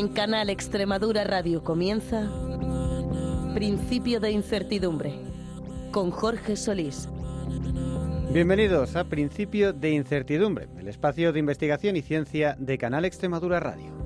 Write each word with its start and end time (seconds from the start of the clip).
En 0.00 0.08
Canal 0.08 0.48
Extremadura 0.48 1.24
Radio 1.24 1.62
comienza 1.62 2.26
Principio 3.52 4.18
de 4.18 4.30
Incertidumbre 4.30 5.12
con 5.90 6.10
Jorge 6.10 6.56
Solís. 6.56 7.06
Bienvenidos 8.32 8.96
a 8.96 9.04
Principio 9.04 9.74
de 9.74 9.90
Incertidumbre, 9.90 10.68
el 10.78 10.88
espacio 10.88 11.34
de 11.34 11.40
investigación 11.40 11.96
y 11.96 12.00
ciencia 12.00 12.56
de 12.58 12.78
Canal 12.78 13.04
Extremadura 13.04 13.60
Radio. 13.60 13.99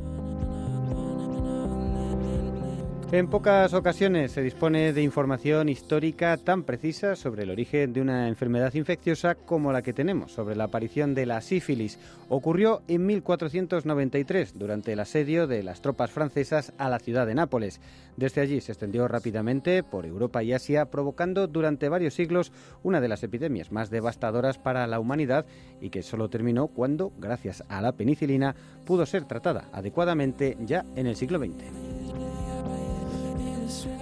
En 3.14 3.28
pocas 3.28 3.72
ocasiones 3.74 4.32
se 4.32 4.42
dispone 4.42 4.92
de 4.92 5.00
información 5.00 5.68
histórica 5.68 6.36
tan 6.36 6.64
precisa 6.64 7.14
sobre 7.14 7.44
el 7.44 7.50
origen 7.50 7.92
de 7.92 8.00
una 8.00 8.26
enfermedad 8.26 8.74
infecciosa 8.74 9.36
como 9.36 9.70
la 9.70 9.82
que 9.82 9.92
tenemos, 9.92 10.32
sobre 10.32 10.56
la 10.56 10.64
aparición 10.64 11.14
de 11.14 11.24
la 11.24 11.40
sífilis. 11.40 12.00
Ocurrió 12.28 12.82
en 12.88 13.06
1493, 13.06 14.58
durante 14.58 14.94
el 14.94 14.98
asedio 14.98 15.46
de 15.46 15.62
las 15.62 15.80
tropas 15.80 16.10
francesas 16.10 16.72
a 16.76 16.88
la 16.88 16.98
ciudad 16.98 17.24
de 17.24 17.36
Nápoles. 17.36 17.80
Desde 18.16 18.40
allí 18.40 18.60
se 18.60 18.72
extendió 18.72 19.06
rápidamente 19.06 19.84
por 19.84 20.06
Europa 20.06 20.42
y 20.42 20.52
Asia, 20.52 20.86
provocando 20.86 21.46
durante 21.46 21.88
varios 21.88 22.14
siglos 22.14 22.50
una 22.82 23.00
de 23.00 23.06
las 23.06 23.22
epidemias 23.22 23.70
más 23.70 23.90
devastadoras 23.90 24.58
para 24.58 24.88
la 24.88 24.98
humanidad 24.98 25.46
y 25.80 25.90
que 25.90 26.02
solo 26.02 26.30
terminó 26.30 26.66
cuando, 26.66 27.12
gracias 27.20 27.62
a 27.68 27.80
la 27.80 27.92
penicilina, 27.92 28.56
pudo 28.84 29.06
ser 29.06 29.24
tratada 29.24 29.68
adecuadamente 29.72 30.56
ya 30.58 30.84
en 30.96 31.06
el 31.06 31.14
siglo 31.14 31.38
XX. 31.38 31.93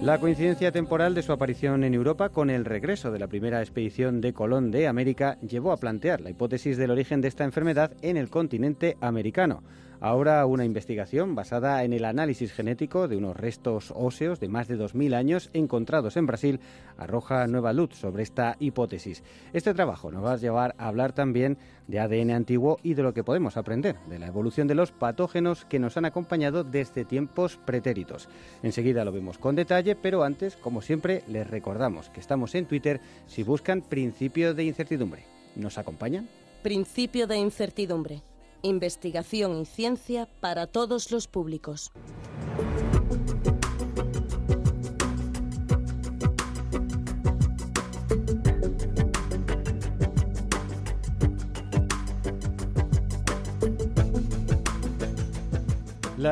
La 0.01 0.19
coincidencia 0.19 0.73
temporal 0.73 1.15
de 1.15 1.23
su 1.23 1.33
aparición 1.33 1.85
en 1.85 1.95
Europa 1.95 2.29
con 2.29 2.51
el 2.51 2.65
regreso 2.65 3.11
de 3.11 3.19
la 3.19 3.29
primera 3.29 3.61
expedición 3.61 4.21
de 4.21 4.33
Colón 4.33 4.71
de 4.71 4.87
América 4.89 5.39
llevó 5.41 5.73
a 5.73 5.77
plantear 5.77 6.21
la 6.21 6.31
hipótesis 6.31 6.77
del 6.77 6.91
origen 6.91 7.21
de 7.21 7.29
esta 7.29 7.45
enfermedad 7.45 7.93
en 8.03 8.17
el 8.17 8.29
continente 8.29 8.97
americano. 9.01 9.63
Ahora 10.05 10.45
una 10.47 10.65
investigación 10.65 11.37
basada 11.37 11.85
en 11.85 11.93
el 11.93 12.05
análisis 12.05 12.53
genético 12.53 13.07
de 13.07 13.17
unos 13.17 13.37
restos 13.37 13.93
óseos 13.95 14.41
de 14.41 14.49
más 14.49 14.67
de 14.67 14.77
2.000 14.77 15.15
años 15.15 15.49
encontrados 15.53 16.17
en 16.17 16.27
Brasil 16.27 16.59
arroja 16.99 17.47
nueva 17.47 17.73
luz 17.73 17.95
sobre 17.95 18.25
esta 18.25 18.57
hipótesis. 18.59 19.23
Este 19.53 19.73
trabajo 19.75 20.11
nos 20.11 20.25
va 20.25 20.33
a 20.33 20.39
llevar 20.39 20.75
a 20.77 20.89
hablar 20.89 21.13
también 21.13 21.57
de 21.87 22.01
ADN 22.01 22.33
antiguo 22.33 22.81
y 22.83 22.95
de 22.95 23.05
lo 23.05 23.15
que 23.15 23.23
podemos 23.23 23.57
aprender 23.57 23.95
de 24.09 24.19
la 24.19 24.27
evolución 24.27 24.67
de 24.67 24.75
los 24.75 24.91
patógenos 24.91 25.67
que 25.67 25.79
nos 25.79 25.97
han 25.97 26.05
acompañado 26.05 26.65
desde 26.65 27.05
tiempos 27.05 27.57
pretéritos. 27.65 28.29
Enseguida 28.65 29.05
lo 29.05 29.13
vemos 29.13 29.39
con 29.39 29.55
detalle, 29.55 29.95
pero 29.95 30.25
antes, 30.25 30.57
como 30.57 30.83
siempre, 30.83 31.23
les 31.29 31.49
recordamos 31.49 32.11
que 32.11 32.19
estamos 32.19 32.57
en 32.57 32.67
Twitter 32.67 33.01
si 33.29 33.45
buscan 33.45 33.83
principio 33.83 34.53
de 34.53 34.65
incertidumbre. 34.65 35.27
¿Nos 35.55 35.79
acompañan? 35.79 36.29
Principio 36.65 37.29
de 37.29 37.37
Incertidumbre. 37.39 38.23
Investigación 38.63 39.61
y 39.61 39.65
ciencia 39.65 40.29
para 40.41 40.69
todos 40.69 41.11
los 41.11 41.27
públicos. 41.27 41.91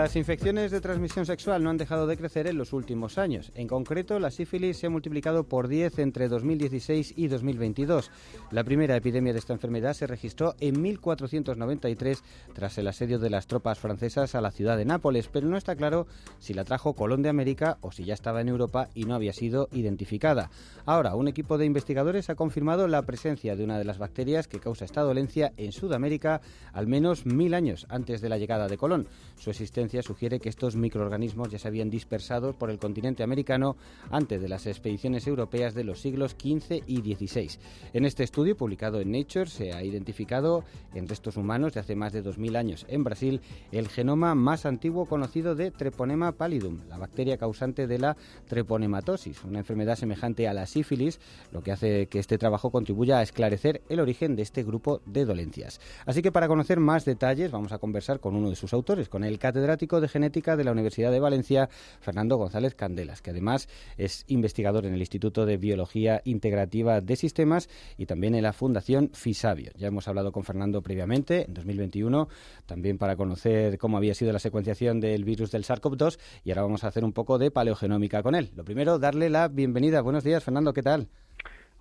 Las 0.00 0.16
infecciones 0.16 0.70
de 0.70 0.80
transmisión 0.80 1.26
sexual 1.26 1.62
no 1.62 1.68
han 1.68 1.76
dejado 1.76 2.06
de 2.06 2.16
crecer 2.16 2.46
en 2.46 2.56
los 2.56 2.72
últimos 2.72 3.18
años. 3.18 3.52
En 3.54 3.68
concreto, 3.68 4.18
la 4.18 4.30
sífilis 4.30 4.78
se 4.78 4.86
ha 4.86 4.90
multiplicado 4.90 5.44
por 5.44 5.68
10 5.68 5.98
entre 5.98 6.28
2016 6.28 7.12
y 7.18 7.28
2022. 7.28 8.10
La 8.50 8.64
primera 8.64 8.96
epidemia 8.96 9.34
de 9.34 9.38
esta 9.38 9.52
enfermedad 9.52 9.92
se 9.92 10.06
registró 10.06 10.54
en 10.58 10.80
1493 10.80 12.24
tras 12.54 12.78
el 12.78 12.88
asedio 12.88 13.18
de 13.18 13.28
las 13.28 13.46
tropas 13.46 13.78
francesas 13.78 14.34
a 14.34 14.40
la 14.40 14.52
ciudad 14.52 14.78
de 14.78 14.86
Nápoles, 14.86 15.28
pero 15.28 15.48
no 15.48 15.58
está 15.58 15.76
claro 15.76 16.06
si 16.38 16.54
la 16.54 16.64
trajo 16.64 16.94
Colón 16.94 17.20
de 17.20 17.28
América 17.28 17.76
o 17.82 17.92
si 17.92 18.06
ya 18.06 18.14
estaba 18.14 18.40
en 18.40 18.48
Europa 18.48 18.88
y 18.94 19.04
no 19.04 19.14
había 19.14 19.34
sido 19.34 19.68
identificada. 19.70 20.50
Ahora, 20.86 21.14
un 21.14 21.28
equipo 21.28 21.58
de 21.58 21.66
investigadores 21.66 22.30
ha 22.30 22.36
confirmado 22.36 22.88
la 22.88 23.02
presencia 23.02 23.54
de 23.54 23.64
una 23.64 23.78
de 23.78 23.84
las 23.84 23.98
bacterias 23.98 24.48
que 24.48 24.60
causa 24.60 24.86
esta 24.86 25.02
dolencia 25.02 25.52
en 25.58 25.72
Sudamérica 25.72 26.40
al 26.72 26.86
menos 26.86 27.26
mil 27.26 27.52
años 27.52 27.84
antes 27.90 28.22
de 28.22 28.30
la 28.30 28.38
llegada 28.38 28.66
de 28.66 28.78
Colón. 28.78 29.06
Su 29.36 29.50
existencia 29.50 29.89
sugiere 30.02 30.40
que 30.40 30.48
estos 30.48 30.76
microorganismos 30.76 31.50
ya 31.50 31.58
se 31.58 31.68
habían 31.68 31.90
dispersado 31.90 32.52
por 32.52 32.70
el 32.70 32.78
continente 32.78 33.22
americano 33.22 33.76
antes 34.10 34.40
de 34.40 34.48
las 34.48 34.66
expediciones 34.66 35.26
europeas 35.26 35.74
de 35.74 35.84
los 35.84 36.00
siglos 36.00 36.32
XV 36.32 36.82
y 36.86 36.98
XVI. 36.98 37.58
En 37.92 38.04
este 38.04 38.22
estudio, 38.22 38.56
publicado 38.56 39.00
en 39.00 39.12
Nature, 39.12 39.46
se 39.46 39.72
ha 39.72 39.82
identificado 39.82 40.64
en 40.94 41.08
restos 41.08 41.36
humanos 41.36 41.74
de 41.74 41.80
hace 41.80 41.96
más 41.96 42.12
de 42.12 42.24
2.000 42.24 42.56
años 42.56 42.86
en 42.88 43.04
Brasil 43.04 43.40
el 43.72 43.88
genoma 43.88 44.34
más 44.34 44.66
antiguo 44.66 45.06
conocido 45.06 45.54
de 45.54 45.70
Treponema 45.70 46.32
pallidum, 46.32 46.78
la 46.88 46.98
bacteria 46.98 47.36
causante 47.36 47.86
de 47.86 47.98
la 47.98 48.16
treponematosis, 48.46 49.44
una 49.44 49.58
enfermedad 49.58 49.96
semejante 49.96 50.48
a 50.48 50.54
la 50.54 50.66
sífilis, 50.66 51.20
lo 51.52 51.62
que 51.62 51.72
hace 51.72 52.06
que 52.06 52.18
este 52.18 52.38
trabajo 52.38 52.70
contribuya 52.70 53.18
a 53.18 53.22
esclarecer 53.22 53.82
el 53.88 54.00
origen 54.00 54.36
de 54.36 54.42
este 54.42 54.62
grupo 54.62 55.00
de 55.06 55.24
dolencias. 55.24 55.80
Así 56.06 56.22
que 56.22 56.32
para 56.32 56.48
conocer 56.48 56.80
más 56.80 57.04
detalles 57.04 57.50
vamos 57.50 57.72
a 57.72 57.78
conversar 57.78 58.20
con 58.20 58.36
uno 58.36 58.50
de 58.50 58.56
sus 58.56 58.72
autores, 58.72 59.08
con 59.08 59.24
el 59.24 59.38
catedrático 59.38 59.79
de 59.80 60.08
genética 60.08 60.56
de 60.56 60.64
la 60.64 60.72
Universidad 60.72 61.10
de 61.10 61.20
Valencia, 61.20 61.70
Fernando 62.00 62.36
González 62.36 62.74
Candelas, 62.74 63.22
que 63.22 63.30
además 63.30 63.66
es 63.96 64.24
investigador 64.28 64.84
en 64.84 64.92
el 64.92 65.00
Instituto 65.00 65.46
de 65.46 65.56
Biología 65.56 66.20
Integrativa 66.24 67.00
de 67.00 67.16
Sistemas 67.16 67.70
y 67.96 68.04
también 68.04 68.34
en 68.34 68.42
la 68.42 68.52
Fundación 68.52 69.08
Fisabio. 69.14 69.72
Ya 69.76 69.88
hemos 69.88 70.06
hablado 70.06 70.32
con 70.32 70.44
Fernando 70.44 70.82
previamente, 70.82 71.46
en 71.46 71.54
2021, 71.54 72.28
también 72.66 72.98
para 72.98 73.16
conocer 73.16 73.78
cómo 73.78 73.96
había 73.96 74.12
sido 74.14 74.34
la 74.34 74.38
secuenciación 74.38 75.00
del 75.00 75.24
virus 75.24 75.50
del 75.50 75.64
SARS-CoV-2 75.64 76.18
y 76.44 76.50
ahora 76.50 76.62
vamos 76.62 76.84
a 76.84 76.88
hacer 76.88 77.02
un 77.02 77.14
poco 77.14 77.38
de 77.38 77.50
paleogenómica 77.50 78.22
con 78.22 78.34
él. 78.34 78.50
Lo 78.54 78.64
primero, 78.64 78.98
darle 78.98 79.30
la 79.30 79.48
bienvenida. 79.48 80.02
Buenos 80.02 80.24
días, 80.24 80.44
Fernando, 80.44 80.74
¿qué 80.74 80.82
tal? 80.82 81.08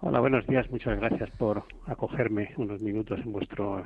Hola, 0.01 0.21
buenos 0.21 0.47
días. 0.47 0.65
Muchas 0.71 0.97
gracias 0.97 1.29
por 1.31 1.63
acogerme 1.85 2.53
unos 2.55 2.81
minutos 2.81 3.19
en 3.21 3.33
vuestro 3.33 3.83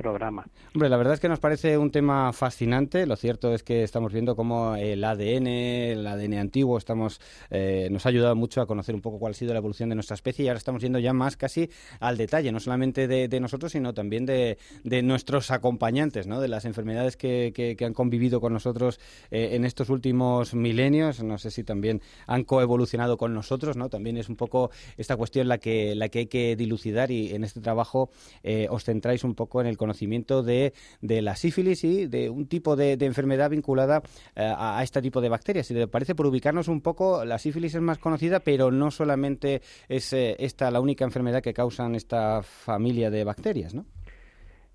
programa. 0.00 0.46
Hombre, 0.74 0.88
la 0.88 0.96
verdad 0.96 1.12
es 1.12 1.20
que 1.20 1.28
nos 1.28 1.40
parece 1.40 1.76
un 1.76 1.90
tema 1.90 2.32
fascinante. 2.32 3.04
Lo 3.06 3.16
cierto 3.16 3.52
es 3.52 3.62
que 3.62 3.82
estamos 3.82 4.14
viendo 4.14 4.34
cómo 4.34 4.74
el 4.76 5.04
ADN, 5.04 5.46
el 5.46 6.06
ADN 6.06 6.38
antiguo, 6.38 6.78
estamos 6.78 7.20
eh, 7.50 7.88
nos 7.90 8.06
ha 8.06 8.08
ayudado 8.08 8.34
mucho 8.34 8.62
a 8.62 8.66
conocer 8.66 8.94
un 8.94 9.02
poco 9.02 9.18
cuál 9.18 9.32
ha 9.32 9.34
sido 9.34 9.52
la 9.52 9.58
evolución 9.58 9.90
de 9.90 9.94
nuestra 9.94 10.14
especie 10.14 10.46
y 10.46 10.48
ahora 10.48 10.56
estamos 10.56 10.80
yendo 10.80 10.98
ya 10.98 11.12
más 11.12 11.36
casi 11.36 11.68
al 11.98 12.16
detalle, 12.16 12.50
no 12.50 12.60
solamente 12.60 13.06
de, 13.08 13.40
nosotros, 13.40 13.72
sino 13.72 13.92
también 13.92 14.24
de, 14.24 14.56
nuestros 15.02 15.50
acompañantes, 15.50 16.26
¿no? 16.26 16.40
de 16.40 16.48
las 16.48 16.64
enfermedades 16.64 17.18
que, 17.18 17.52
que, 17.54 17.84
han 17.84 17.92
convivido 17.92 18.40
con 18.40 18.54
nosotros 18.54 19.00
eh, 19.30 19.50
en 19.52 19.66
estos 19.66 19.90
últimos 19.90 20.54
milenios. 20.54 21.22
No 21.22 21.36
sé 21.36 21.50
si 21.50 21.62
también 21.62 22.00
han 22.26 22.44
coevolucionado 22.44 23.18
con 23.18 23.34
nosotros, 23.34 23.76
¿no? 23.76 23.90
También 23.90 24.16
es 24.16 24.28
un 24.28 24.36
poco 24.36 24.70
esta 24.96 25.16
cuestión 25.16 25.48
la 25.48 25.58
que, 25.58 25.94
la 25.94 26.08
que 26.08 26.20
hay 26.20 26.26
que 26.26 26.56
dilucidar 26.56 27.10
y 27.10 27.34
en 27.34 27.44
este 27.44 27.60
trabajo 27.60 28.10
eh, 28.42 28.66
os 28.70 28.84
centráis 28.84 29.24
un 29.24 29.34
poco 29.34 29.60
en 29.60 29.66
el 29.66 29.76
conocimiento 29.76 29.89
conocimiento 29.90 30.44
de, 30.44 30.72
de 31.00 31.20
la 31.20 31.34
sífilis 31.34 31.82
y 31.82 32.06
de 32.06 32.30
un 32.30 32.46
tipo 32.46 32.76
de, 32.76 32.92
enfermedad 33.00 33.50
vinculada 33.50 34.02
eh, 34.36 34.54
a, 34.56 34.80
este 34.84 35.02
tipo 35.02 35.20
de 35.20 35.28
bacterias. 35.28 35.66
Si 35.66 35.74
le 35.74 35.88
parece, 35.88 36.14
por 36.14 36.26
ubicarnos 36.26 36.68
un 36.68 36.80
poco, 36.80 37.24
la 37.24 37.38
sífilis 37.38 37.74
es 37.74 37.80
más 37.80 37.98
conocida, 37.98 38.38
pero 38.40 38.70
no 38.70 38.92
solamente 38.92 39.62
es 39.88 40.12
eh, 40.12 40.36
esta 40.38 40.70
la 40.70 40.80
única 40.80 41.04
enfermedad 41.04 41.42
que 41.42 41.52
causan 41.52 41.96
esta 41.96 42.42
familia 42.42 43.10
de 43.10 43.24
bacterias, 43.24 43.74
¿no? 43.74 43.84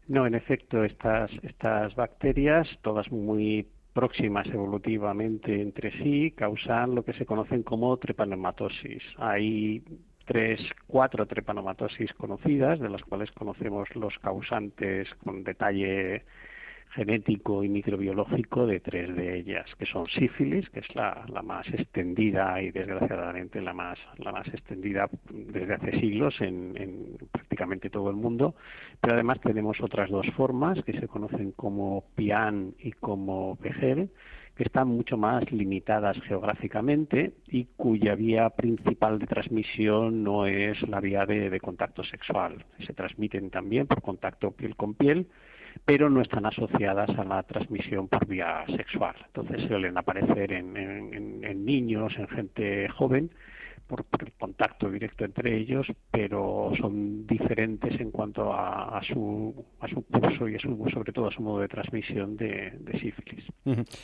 No, 0.07 0.28
en 0.28 0.36
efecto, 0.36 0.84
estas, 0.84 1.31
estas 1.42 1.95
bacterias, 1.95 2.68
todas 2.81 3.10
muy 3.12 3.66
próximas 3.94 4.45
evolutivamente 4.48 5.62
entre 5.62 5.92
sí, 6.04 6.31
causan 6.31 6.94
lo 6.94 7.04
que 7.04 7.13
se 7.13 7.25
conocen 7.25 7.63
como 7.63 7.95
trepanematosis. 7.98 9.01
Hay 9.18 9.81
tres, 10.25 10.60
cuatro 10.88 11.25
trepanomatosis 11.25 12.13
conocidas, 12.13 12.80
de 12.80 12.89
las 12.89 13.04
cuales 13.04 13.31
conocemos 13.31 13.88
los 13.95 14.18
causantes 14.19 15.07
con 15.24 15.44
detalle 15.44 16.24
genético 16.95 17.63
y 17.63 17.69
microbiológico 17.69 18.65
de 18.65 18.80
tres 18.80 19.15
de 19.15 19.38
ellas, 19.38 19.65
que 19.77 19.86
son 19.86 20.07
sífilis, 20.07 20.69
que 20.69 20.80
es 20.80 20.95
la, 20.95 21.25
la, 21.27 21.42
más 21.42 21.68
extendida 21.68 22.62
y 22.62 22.71
desgraciadamente 22.71 23.62
la 23.62 23.74
más, 23.74 24.00
la 24.18 24.31
más 24.31 24.47
extendida 24.47 25.09
desde 25.30 25.74
hace 25.74 26.00
siglos 26.00 26.39
en, 26.39 26.74
en, 26.77 27.18
prácticamente 27.31 27.89
todo 27.89 28.09
el 28.09 28.15
mundo, 28.15 28.56
pero 29.01 29.13
además 29.13 29.39
tenemos 29.42 29.81
otras 29.81 30.09
dos 30.09 30.25
formas 30.38 30.81
que 30.83 31.00
se 31.00 31.07
conocen 31.07 31.51
como 31.51 32.06
PIAN 32.15 32.74
y 32.80 32.94
como 32.94 33.57
PGR, 33.57 34.07
que 34.56 34.63
están 34.63 34.88
mucho 34.88 35.18
más 35.18 35.51
limitadas 35.51 36.18
geográficamente 36.21 37.33
y 37.47 37.65
cuya 37.75 38.15
vía 38.15 38.50
principal 38.51 39.19
de 39.19 39.27
transmisión 39.27 40.24
no 40.24 40.45
es 40.45 40.81
la 40.88 41.01
vía 41.01 41.25
de, 41.25 41.59
contacto 41.59 42.03
sexual. 42.03 42.63
Se 42.86 42.94
transmiten 42.94 43.50
también 43.50 43.86
por 43.86 44.01
contacto 44.01 44.51
piel 44.51 44.75
con 44.77 44.94
piel, 44.94 45.27
pero 45.83 46.10
no 46.10 46.22
están 46.22 46.45
asociadas 46.45 47.10
a 47.18 47.24
la 47.24 47.44
transmisión 47.44 48.07
por 48.07 48.25
vía 48.25 48.63
sexual. 48.75 49.16
Entonces 49.27 49.68
suelen 49.68 49.98
aparecer 49.98 50.54
en 50.54 51.66
niños, 51.66 52.13
en 52.18 52.27
gente 52.30 52.88
joven, 52.89 53.31
por, 53.88 54.06
contacto 54.38 54.89
directo 54.89 55.25
entre 55.25 55.57
ellos, 55.57 55.88
pero 56.12 56.72
son 56.80 57.25
diferentes 57.27 58.00
en 58.00 58.12
cuanto 58.12 58.51
a, 58.54 59.01
su, 59.07 59.66
a 59.80 59.88
su 59.88 60.04
curso 60.04 60.48
y 60.48 60.56
a 60.56 60.60
su, 60.60 60.89
sobre 60.94 61.12
todo 61.12 61.27
a 61.27 61.31
su 61.31 61.42
modo 61.42 61.62
de 61.62 61.68
transmisión 61.68 62.36
de, 62.36 62.74
sífilis. 63.00 63.45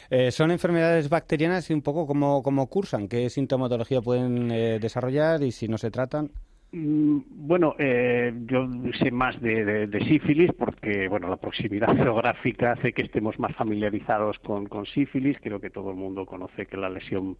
Eh, 0.09 0.31
¿Son 0.31 0.51
enfermedades 0.51 1.09
bacterianas 1.09 1.69
y 1.69 1.73
un 1.73 1.81
poco 1.81 2.05
como, 2.05 2.43
como 2.43 2.67
cursan? 2.67 3.07
¿Qué 3.07 3.29
sintomatología 3.29 4.01
pueden 4.01 4.51
eh, 4.51 4.79
desarrollar 4.79 5.43
y 5.43 5.51
si 5.51 5.67
no 5.67 5.77
se 5.77 5.91
tratan? 5.91 6.31
Mm, 6.73 7.19
bueno, 7.27 7.75
eh, 7.79 8.31
yo 8.45 8.65
sé 8.97 9.11
más 9.11 9.39
de, 9.41 9.89
sífilis 10.07 10.51
porque, 10.57 11.09
bueno, 11.09 11.27
la 11.27 11.35
proximidad 11.35 11.87
geográfica 11.97 12.73
hace 12.73 12.93
que 12.93 13.01
estemos 13.01 13.37
más 13.39 13.53
familiarizados 13.55 14.39
con, 14.39 14.69
sífilis. 14.85 15.37
Creo 15.41 15.59
que 15.59 15.69
todo 15.69 15.91
el 15.91 15.97
mundo 15.97 16.25
conoce 16.25 16.65
que 16.67 16.77
la 16.77 16.89
lesión 16.89 17.37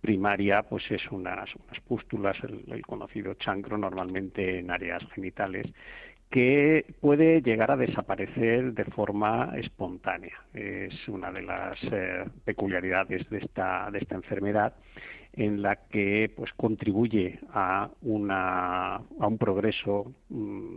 primaria 0.00 0.64
pues 0.64 0.90
es 0.90 1.02
unas, 1.12 1.48
pústulas, 1.86 2.36
el, 2.42 2.82
conocido 2.82 3.34
chancro, 3.34 3.78
normalmente 3.78 4.58
en 4.58 4.70
áreas 4.70 5.02
genitales, 5.14 5.66
que 6.28 6.84
puede 7.00 7.40
llegar 7.42 7.70
a 7.70 7.76
desaparecer 7.76 8.72
de 8.72 8.84
forma 8.86 9.52
espontánea. 9.58 10.42
Es 10.54 11.06
una 11.08 11.30
de 11.30 11.42
las 11.42 11.78
eh, 11.84 12.24
peculiaridades 12.44 13.28
de 13.30 13.38
esta, 13.38 13.90
de 13.92 13.98
esta 13.98 14.16
enfermedad 14.16 14.74
en 15.34 15.62
la 15.62 15.76
que 15.88 16.30
pues 16.36 16.52
contribuye 16.54 17.40
a 17.52 17.90
una 18.02 18.96
a 18.96 19.26
un 19.26 19.38
progreso 19.38 20.12
mm, 20.28 20.76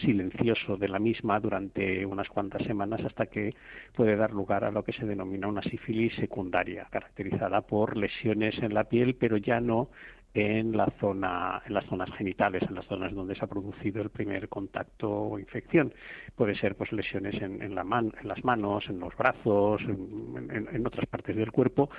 silencioso 0.00 0.76
de 0.76 0.88
la 0.88 0.98
misma 0.98 1.38
durante 1.38 2.06
unas 2.06 2.28
cuantas 2.28 2.62
semanas 2.62 3.02
hasta 3.04 3.26
que 3.26 3.54
puede 3.94 4.16
dar 4.16 4.30
lugar 4.30 4.64
a 4.64 4.70
lo 4.70 4.84
que 4.84 4.92
se 4.92 5.04
denomina 5.04 5.48
una 5.48 5.62
sífilis 5.62 6.14
secundaria 6.14 6.86
caracterizada 6.90 7.60
por 7.60 7.96
lesiones 7.96 8.58
en 8.62 8.72
la 8.72 8.84
piel 8.84 9.16
pero 9.16 9.36
ya 9.36 9.60
no 9.60 9.90
en 10.32 10.76
la 10.76 10.86
zona 11.00 11.60
en 11.66 11.74
las 11.74 11.84
zonas 11.86 12.08
genitales 12.16 12.62
en 12.62 12.76
las 12.76 12.86
zonas 12.86 13.12
donde 13.12 13.34
se 13.34 13.44
ha 13.44 13.48
producido 13.48 14.00
el 14.00 14.10
primer 14.10 14.48
contacto 14.48 15.10
o 15.10 15.38
infección. 15.38 15.92
Puede 16.36 16.54
ser 16.54 16.76
pues 16.76 16.92
lesiones 16.92 17.34
en, 17.42 17.60
en, 17.60 17.74
la 17.74 17.82
en 17.82 18.28
las 18.28 18.42
manos 18.44 18.88
en 18.88 18.98
los 19.00 19.14
brazos 19.16 19.82
en, 19.82 20.68
en 20.72 20.86
otras 20.86 21.06
partes 21.06 21.36
del 21.36 21.52
cuerpo 21.52 21.90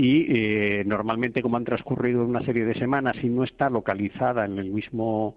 y 0.00 0.26
eh, 0.30 0.82
normalmente 0.86 1.42
como 1.42 1.58
han 1.58 1.64
transcurrido 1.64 2.24
una 2.24 2.42
serie 2.42 2.64
de 2.64 2.74
semanas 2.74 3.16
y 3.22 3.28
no 3.28 3.44
está 3.44 3.68
localizada 3.68 4.46
en 4.46 4.58
el 4.58 4.70
mismo 4.70 5.36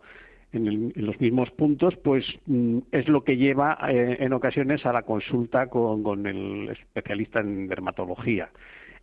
en, 0.54 0.94
los 0.96 1.20
mismos 1.20 1.52
puntos, 1.52 1.98
pues 1.98 2.26
mm, 2.46 2.78
es 2.94 3.10
lo 3.10 3.26
que 3.26 3.36
lleva 3.36 3.78
eh, 3.90 4.18
en 4.22 4.32
ocasiones 4.32 4.86
a 4.86 4.94
la 4.94 5.02
consulta 5.02 5.68
con, 5.68 6.26
el 6.26 6.70
especialista 6.70 7.42
en 7.42 7.68
dermatología. 7.68 8.52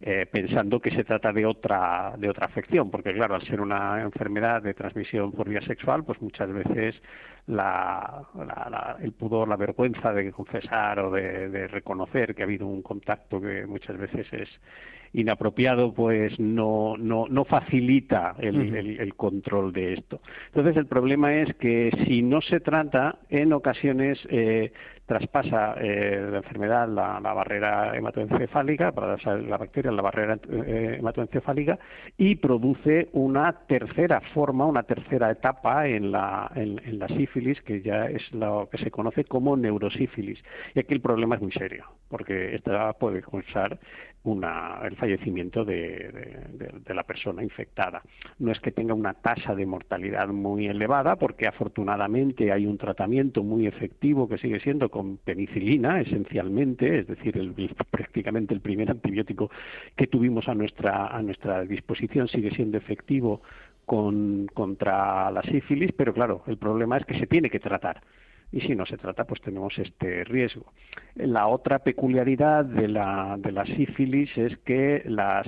Eh, 0.03 0.25
pensando 0.33 0.81
que 0.81 0.91
se 0.91 1.05
trata 1.05 1.31
de 1.31 1.45
otra 1.45 2.15
de 2.17 2.31
otra 2.31 2.47
afección, 2.47 2.91
porque 2.91 3.13
claro, 3.13 3.35
al 3.35 3.43
ser 3.43 3.61
una 3.61 4.01
enfermedad 4.01 4.63
de 4.63 4.73
transmisión 4.73 5.31
por 5.31 5.47
vía 5.47 5.61
sexual, 5.61 6.05
pues 6.05 6.23
muchas 6.23 6.51
veces 6.51 7.03
el 7.47 9.13
pudor, 9.13 9.47
la 9.47 9.57
vergüenza 9.57 10.13
de 10.15 10.33
confesar 10.33 11.01
o 11.01 11.11
de, 11.11 11.69
reconocer 11.69 12.35
que 12.35 12.43
ha 12.43 12.47
habido 12.47 12.67
un 12.67 12.81
contacto 12.81 13.43
que 13.43 13.67
muchas 13.67 13.99
veces 13.99 14.27
es 14.33 14.49
inapropiado, 15.13 15.93
pues 15.93 16.39
no, 16.39 16.97
no, 16.97 17.27
no 17.29 17.45
facilita 17.45 18.37
el, 18.39 19.13
control 19.17 19.73
de 19.73 19.95
esto. 19.95 20.21
Entonces, 20.47 20.77
el 20.77 20.87
problema 20.87 21.35
es 21.35 21.55
que 21.57 21.91
si 22.07 22.23
no 22.23 22.41
se 22.41 22.61
trata, 22.61 23.19
en 23.29 23.53
ocasiones 23.53 24.19
eh, 24.31 24.73
traspasa 25.11 25.75
eh, 25.81 26.25
la 26.31 26.37
enfermedad 26.37 26.89
la, 26.89 27.19
barrera 27.19 27.97
hematoencefálica, 27.97 28.93
para 28.93 29.17
la 29.39 29.57
bacteria 29.57 29.91
la 29.91 30.03
barrera 30.03 30.39
eh, 30.49 30.99
hematoencefálica, 31.01 31.81
y 32.17 32.37
produce 32.37 33.09
una 33.13 33.53
tercera 33.67 34.21
forma, 34.33 34.67
una 34.67 34.85
tercera 34.85 35.29
etapa 35.33 35.89
en 35.89 36.13
la, 36.13 36.49
en, 36.55 36.97
la 37.01 37.09
sífilis, 37.09 37.61
que 37.63 37.83
ya 37.83 38.07
es 38.07 38.23
lo 38.33 38.69
que 38.71 38.79
se 38.79 38.93
conoce 38.93 39.25
como 39.25 39.57
neurosífilis. 39.57 40.39
Y 40.77 40.79
aquí 40.79 40.95
el 40.95 41.01
problema 41.01 41.35
es 41.35 41.43
muy 41.43 41.51
serio, 41.51 41.87
porque 42.09 42.55
esta 42.55 42.93
puede 42.93 43.21
causar 43.21 43.81
una, 44.25 44.81
el 44.85 44.97
fallecimiento 44.97 45.65
de, 45.65 46.11
la 46.87 47.03
persona 47.05 47.43
infectada. 47.43 48.03
No 48.39 48.53
es 48.53 48.61
que 48.61 48.73
tenga 48.73 48.93
una 48.93 49.15
tasa 49.15 49.55
de 49.55 49.65
mortalidad 49.65 50.29
muy 50.29 50.67
elevada, 50.67 51.17
porque 51.17 51.47
afortunadamente 51.47 52.53
hay 52.53 52.67
un 52.67 52.77
tratamiento 52.77 53.43
muy 53.43 53.67
efectivo 53.67 54.29
que 54.29 54.39
sigue 54.39 54.61
siendo 54.61 54.91
con 54.91 55.17
penicilina, 55.19 56.01
esencialmente, 56.01 57.01
es 57.01 57.07
decir, 57.07 57.39
el, 57.39 57.55
prácticamente 57.91 58.53
el 58.53 58.61
primer 58.61 58.91
antibiótico 58.91 59.51
que 59.97 60.07
tuvimos 60.07 60.49
a 60.49 60.55
nuestra, 60.55 61.07
a 61.07 61.23
nuestra 61.23 61.63
disposición 61.63 62.29
sigue 62.29 62.51
siendo 62.51 62.77
efectivo 62.77 63.41
con, 63.87 64.47
contra 64.53 65.31
la 65.31 65.43
sífilis, 65.43 65.93
pero 65.93 66.13
claro, 66.13 66.43
el 66.47 66.59
problema 66.59 66.99
es 66.99 67.07
que 67.07 67.19
se 67.19 67.27
tiene 67.27 67.51
que 67.51 67.61
tratar 67.61 68.03
y 68.53 68.61
si 68.61 68.75
no 68.75 68.85
se 68.87 68.97
trata, 68.97 69.25
pues 69.25 69.41
tenemos 69.41 69.79
este 69.79 70.25
riesgo. 70.25 70.73
La 71.15 71.47
otra 71.47 71.81
peculiaridad 71.81 72.65
de 72.65 72.89
la, 72.89 73.37
de 73.39 73.53
la 73.53 73.65
sífilis 73.65 74.37
es 74.37 74.59
que 74.59 75.03
las 75.07 75.47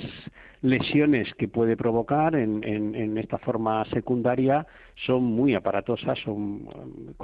lesiones 0.61 1.35
que 1.35 1.49
puede 1.49 1.77
provocar 1.77 2.37
en, 2.37 2.63
en, 2.63 3.19
esta 3.19 3.39
forma 3.39 3.85
secundaria 3.87 4.65
son 5.07 5.25
muy 5.25 5.55
aparatosas, 5.55 6.19
son, 6.21 6.69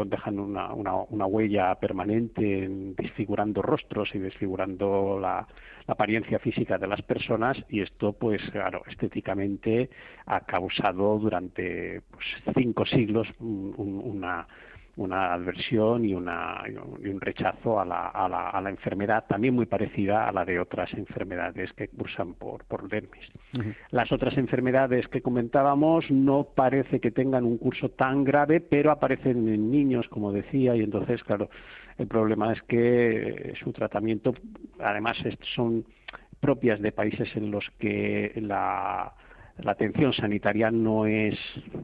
dejan 0.06 0.40
una, 0.40 0.72
una, 0.74 0.94
una 0.94 1.26
huella 1.26 1.74
permanente 1.76 2.66
desfigurando 2.96 3.62
rostros 3.62 4.12
y 4.14 4.18
desfigurando 4.18 5.18
la, 5.20 5.46
apariencia 5.88 6.38
física 6.38 6.78
de 6.78 6.86
las 6.86 7.02
personas 7.02 7.56
y 7.68 7.80
esto, 7.80 8.12
pues 8.12 8.42
claro, 8.52 8.82
estéticamente 8.88 9.88
ha 10.26 10.40
causado 10.40 11.18
durante 11.18 12.02
pues, 12.10 12.26
cinco 12.54 12.84
siglos 12.84 13.26
una 13.40 14.46
una 14.98 15.32
adversión 15.32 16.04
y, 16.04 16.12
una, 16.12 16.62
y 16.66 17.08
un 17.08 17.20
rechazo 17.20 17.80
a 17.80 17.84
la, 17.84 18.08
a, 18.08 18.28
la, 18.28 18.50
a 18.50 18.60
la, 18.60 18.68
enfermedad, 18.68 19.24
también 19.28 19.54
muy 19.54 19.66
parecida 19.66 20.28
a 20.28 20.32
la 20.32 20.44
de 20.44 20.58
otras 20.58 20.92
enfermedades 20.94 21.72
que 21.74 21.88
cursan 21.88 22.34
por, 22.34 22.64
por 22.64 22.88
dermis. 22.88 23.24
Las 23.90 24.10
otras 24.10 24.36
enfermedades 24.36 25.06
que 25.06 25.22
comentábamos 25.22 26.10
no 26.10 26.48
parece 26.54 26.98
que 27.00 27.12
tengan 27.12 27.44
un 27.44 27.58
curso 27.58 27.90
tan 27.90 28.24
grave, 28.24 28.60
pero 28.60 28.90
aparecen 28.90 29.48
en 29.48 29.70
niños, 29.70 30.08
como 30.08 30.32
decía, 30.32 30.74
y 30.74 30.82
entonces, 30.82 31.22
claro, 31.22 31.48
el 31.96 32.08
problema 32.08 32.52
es 32.52 32.60
que 32.62 33.54
su 33.62 33.72
tratamiento, 33.72 34.34
además, 34.80 35.16
son 35.54 35.84
propias 36.40 36.80
de 36.80 36.90
países 36.90 37.28
en 37.36 37.52
los 37.52 37.64
que 37.78 38.32
la 38.36 39.14
la 39.62 39.72
atención 39.72 40.12
sanitaria 40.12 40.70
no 40.70 41.06
es 41.06 41.38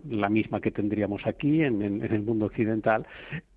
la 0.09 0.29
misma 0.29 0.61
que 0.61 0.71
tendríamos 0.71 1.27
aquí 1.27 1.63
en, 1.63 1.83
el 1.83 2.23
mundo 2.23 2.47
occidental. 2.47 3.07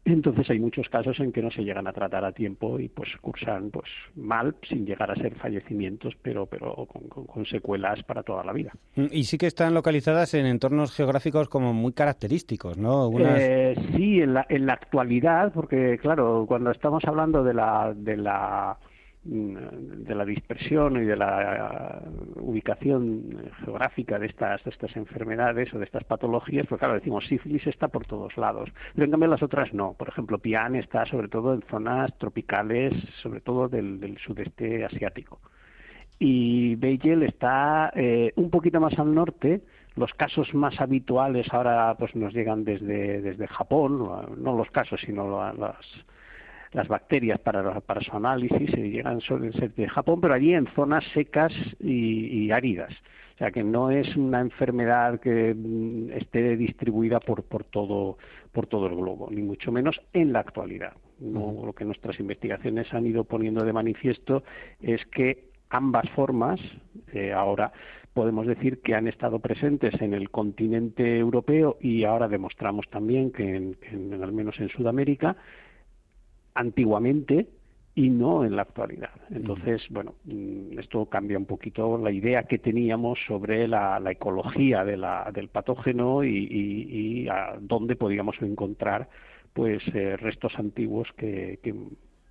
Entonces 0.05 0.49
hay 0.49 0.59
muchos 0.59 0.87
casos 0.89 1.19
en 1.19 1.33
que 1.33 1.41
no 1.41 1.51
se 1.51 1.63
llegan 1.63 1.85
a 1.87 1.93
tratar 1.93 2.23
a 2.23 2.31
tiempo 2.31 2.79
y 2.79 2.87
pues 2.87 3.09
cursan 3.19 3.69
pues 3.71 3.89
mal 4.15 4.55
sin 4.67 4.85
llegar 4.85 5.11
a 5.11 5.15
ser 5.15 5.35
fallecimientos, 5.35 6.15
pero 6.21 6.45
pero 6.45 6.87
con, 6.87 7.45
secuelas 7.45 8.03
para 8.03 8.23
toda 8.23 8.43
la 8.43 8.53
vida. 8.53 8.71
Y 8.95 9.25
sí 9.25 9.37
que 9.37 9.47
están 9.47 9.73
localizadas 9.73 10.33
en 10.33 10.45
entornos 10.45 10.95
geográficos 10.95 11.49
como 11.49 11.73
muy 11.73 11.91
característicos, 11.91 12.77
¿no? 12.77 13.11
Eh, 13.19 13.75
sí, 13.95 14.21
en 14.21 14.33
la, 14.33 14.45
en 14.49 14.65
la 14.65 14.73
actualidad, 14.73 15.51
porque 15.53 15.97
claro, 16.01 16.45
cuando 16.47 16.71
estamos 16.71 17.03
hablando 17.05 17.43
de 17.43 17.53
la 17.53 17.93
de 17.93 18.17
la 18.17 18.77
de 19.27 20.15
la 20.15 20.23
dispersión 20.23 21.01
y 21.01 21.05
de 21.05 21.17
la 21.17 22.01
ubicación 22.35 23.51
geográfica 23.63 24.17
de 24.17 24.27
estas, 24.27 24.65
estas 24.65 24.95
enfermedades 24.95 25.73
o 25.73 25.79
de 25.79 25.85
estas 25.85 26.05
patologías, 26.05 26.65
pues 26.67 26.79
claro, 26.79 26.93
decimos 26.93 27.27
sífilis 27.27 27.67
está 27.67 27.89
por 27.89 28.05
todos 28.05 28.37
lados, 28.37 28.69
pero 28.95 29.05
en 29.05 29.11
cambio 29.11 29.29
las 29.29 29.43
otras 29.43 29.73
no. 29.73 29.93
Por 29.93 30.07
ejemplo, 30.07 30.39
Pian 30.39 30.75
está 30.75 31.05
sobre 31.05 31.27
todo 31.27 31.53
en 31.53 31.61
zonas 31.63 32.17
tropicales, 32.17 32.93
sobre 33.21 33.41
todo 33.41 33.67
del, 33.67 34.17
sudeste 34.25 34.85
asiático. 34.85 35.39
Y 36.19 36.75
Beigel 36.75 37.23
está 37.23 37.91
eh, 37.95 38.31
un 38.37 38.49
poquito 38.49 38.79
más 38.79 38.97
al 38.97 39.13
norte, 39.13 39.61
los 39.95 40.13
casos 40.13 40.53
más 40.53 40.79
habituales 40.79 41.47
ahora 41.51 41.95
pues 41.99 42.15
nos 42.15 42.33
llegan 42.33 42.63
desde, 42.63 43.21
desde 43.21 43.47
Japón, 43.47 43.99
no 44.37 44.55
los 44.55 44.69
casos, 44.71 45.01
sino 45.01 45.53
las 45.53 45.85
las 46.71 46.87
bacterias 46.87 47.39
para, 47.39 47.79
para 47.81 48.01
su 48.01 48.15
análisis 48.15 48.69
se 48.71 48.89
llegan 48.89 49.21
suelen 49.21 49.53
ser 49.53 49.73
de 49.73 49.87
Japón, 49.87 50.21
pero 50.21 50.33
allí 50.33 50.53
en 50.53 50.67
zonas 50.75 51.03
secas 51.13 51.53
y, 51.79 52.51
áridas. 52.51 52.93
O 53.35 53.37
sea 53.37 53.51
que 53.51 53.63
no 53.63 53.91
es 53.91 54.15
una 54.15 54.41
enfermedad 54.41 55.19
que 55.19 55.53
mm, 55.53 56.11
esté 56.11 56.57
distribuida 56.57 57.19
por, 57.19 57.43
por, 57.43 57.63
todo, 57.65 58.17
por 58.51 58.65
todo 58.67 58.87
el 58.87 58.95
globo, 58.95 59.29
ni 59.29 59.43
mucho 59.43 59.71
menos 59.71 60.01
en 60.13 60.33
la 60.33 60.39
actualidad. 60.39 60.93
lo 61.21 61.73
que 61.73 61.85
nuestras 61.85 62.19
investigaciones 62.19 62.91
han 62.93 63.05
ido 63.05 63.23
poniendo 63.23 63.63
de 63.63 63.73
manifiesto 63.73 64.43
es 64.81 65.05
que 65.05 65.47
ambas 65.69 66.09
formas 66.11 66.59
eh, 67.13 67.33
ahora 67.33 67.71
podemos 68.17 68.47
decir 68.47 68.81
que 68.81 68.95
han 68.95 69.07
estado 69.07 69.37
presentes 69.37 69.93
en 70.01 70.15
el 70.15 70.31
continente 70.31 71.19
europeo 71.19 71.77
y 71.79 72.03
ahora 72.03 72.27
demostramos 72.27 72.87
también 72.89 73.31
que, 73.31 73.75
al 74.19 74.31
menos 74.31 74.59
en 74.59 74.69
Sudamérica 74.69 75.35
antiguamente 76.57 77.47
y 77.95 78.09
no 78.09 78.45
en 78.45 78.55
la 78.55 78.61
actualidad. 78.61 79.09
Entonces, 79.31 79.81
bueno, 79.89 80.13
mm, 80.25 80.77
esto 80.77 81.07
cambia 81.07 81.37
un 81.37 81.45
poquito 81.45 81.97
la 81.97 82.11
idea 82.11 82.43
que 82.43 82.59
teníamos 82.59 83.17
sobre 83.25 83.67
la, 83.67 83.99
ecología 84.11 84.83
del 84.85 85.49
patógeno 85.49 86.23
y, 86.23 87.27
a 87.27 87.57
dónde 87.59 87.95
podíamos 87.95 88.35
encontrar 88.41 89.09
pues 89.53 89.81
eh, 89.95 90.15
restos 90.17 90.53
antiguos 90.59 91.07
que, 91.17 91.59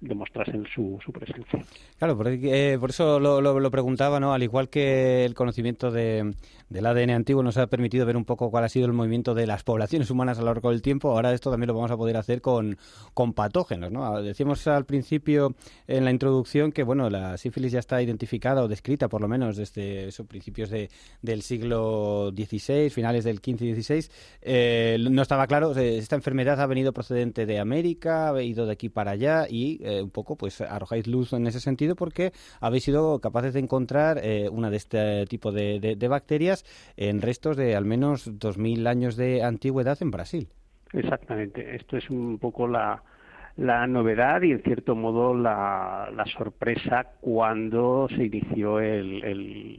demostrasen 0.00 0.66
su, 0.74 0.98
presencia. 1.12 1.64
Claro, 1.98 2.16
por, 2.16 2.28
eh, 2.28 2.76
por 2.78 2.90
eso 2.90 3.18
lo, 3.18 3.40
lo, 3.40 3.70
preguntaba, 3.70 4.20
¿no? 4.20 4.32
Al 4.32 4.42
igual 4.42 4.68
que 4.68 5.24
el 5.24 5.34
conocimiento 5.34 5.90
de, 5.90 6.34
del 6.68 6.86
ADN 6.86 7.10
antiguo 7.10 7.42
nos 7.42 7.56
ha 7.56 7.66
permitido 7.66 8.04
ver 8.04 8.16
un 8.16 8.24
poco 8.24 8.50
cuál 8.50 8.64
ha 8.64 8.68
sido 8.68 8.86
el 8.86 8.92
movimiento 8.92 9.34
de 9.34 9.46
las 9.46 9.62
poblaciones 9.62 10.10
humanas 10.10 10.38
a 10.38 10.42
lo 10.42 10.48
largo 10.48 10.70
del 10.70 10.82
tiempo, 10.82 11.10
ahora 11.10 11.32
esto 11.32 11.50
también 11.50 11.68
lo 11.68 11.74
vamos 11.74 11.90
a 11.90 11.96
poder 11.96 12.16
hacer 12.16 12.40
con, 12.40 12.76
con 13.14 13.32
patógenos, 13.32 13.90
¿no? 13.90 14.22
Decíamos 14.22 14.66
al 14.66 14.84
principio 14.84 15.54
en 15.86 16.04
la 16.04 16.10
introducción 16.10 16.72
que, 16.72 16.82
bueno, 16.82 17.08
la 17.08 17.38
sífilis 17.38 17.72
ya 17.72 17.78
está 17.78 18.02
identificada 18.02 18.62
o 18.62 18.68
descrita, 18.68 19.08
por 19.08 19.22
lo 19.22 19.28
menos 19.28 19.56
desde 19.56 20.08
esos 20.08 20.26
principios 20.26 20.68
de, 20.68 20.90
del 21.22 21.42
siglo 21.42 22.32
XVI, 22.36 22.90
finales 22.90 23.24
del 23.24 23.38
XV 23.38 23.62
y 23.62 23.82
XVI. 23.82 24.08
Eh, 24.42 24.98
no 25.10 25.22
estaba 25.22 25.46
claro, 25.46 25.72
esta 25.72 26.16
enfermedad 26.16 26.60
ha 26.60 26.66
venido 26.66 26.92
procedente 26.92 27.46
de 27.46 27.58
América, 27.58 28.30
ha 28.30 28.42
ido 28.42 28.66
de 28.66 28.72
aquí 28.72 28.88
para 28.88 29.12
allá 29.12 29.46
y 29.48 29.85
eh, 29.86 30.02
un 30.02 30.10
poco 30.10 30.36
pues 30.36 30.60
arrojáis 30.60 31.06
luz 31.06 31.32
en 31.32 31.46
ese 31.46 31.60
sentido 31.60 31.94
porque 31.94 32.32
habéis 32.60 32.84
sido 32.84 33.20
capaces 33.20 33.54
de 33.54 33.60
encontrar 33.60 34.18
eh, 34.22 34.48
una 34.50 34.68
de 34.68 34.76
este 34.76 35.26
tipo 35.26 35.52
de, 35.52 35.96
bacterias 36.08 36.64
en 36.96 37.22
restos 37.22 37.56
de 37.56 37.76
al 37.76 37.84
menos 37.84 38.28
2.000 38.28 38.86
años 38.88 39.16
de 39.16 39.42
antigüedad 39.42 39.96
en 40.00 40.10
Brasil. 40.10 40.48
Exactamente. 40.92 41.76
Esto 41.76 41.96
es 41.96 42.10
un 42.10 42.38
poco 42.38 42.66
la, 42.66 43.02
la 43.56 43.86
novedad 43.86 44.42
y 44.42 44.52
en 44.52 44.62
cierto 44.62 44.94
modo 44.94 45.34
la, 45.34 46.10
la 46.14 46.26
sorpresa 46.26 47.12
cuando 47.20 48.06
se 48.14 48.24
inició 48.24 48.80
el, 48.80 49.24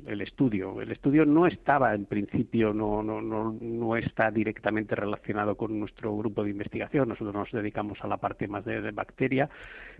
el, 0.07 0.21
estudio. 0.21 0.81
El 0.81 0.91
estudio 0.91 1.25
no 1.25 1.45
estaba 1.45 1.93
en 1.93 2.05
principio, 2.05 2.73
no, 2.73 3.03
no, 3.03 3.21
no, 3.21 3.55
no, 3.61 3.95
está 3.95 4.31
directamente 4.31 4.95
relacionado 4.95 5.55
con 5.55 5.79
nuestro 5.79 6.15
grupo 6.17 6.43
de 6.43 6.49
investigación, 6.49 7.09
nosotros 7.09 7.35
nos 7.35 7.51
dedicamos 7.51 7.99
a 8.01 8.07
la 8.07 8.17
parte 8.17 8.47
más 8.47 8.65
de, 8.65 8.91
bacteria, 8.91 9.47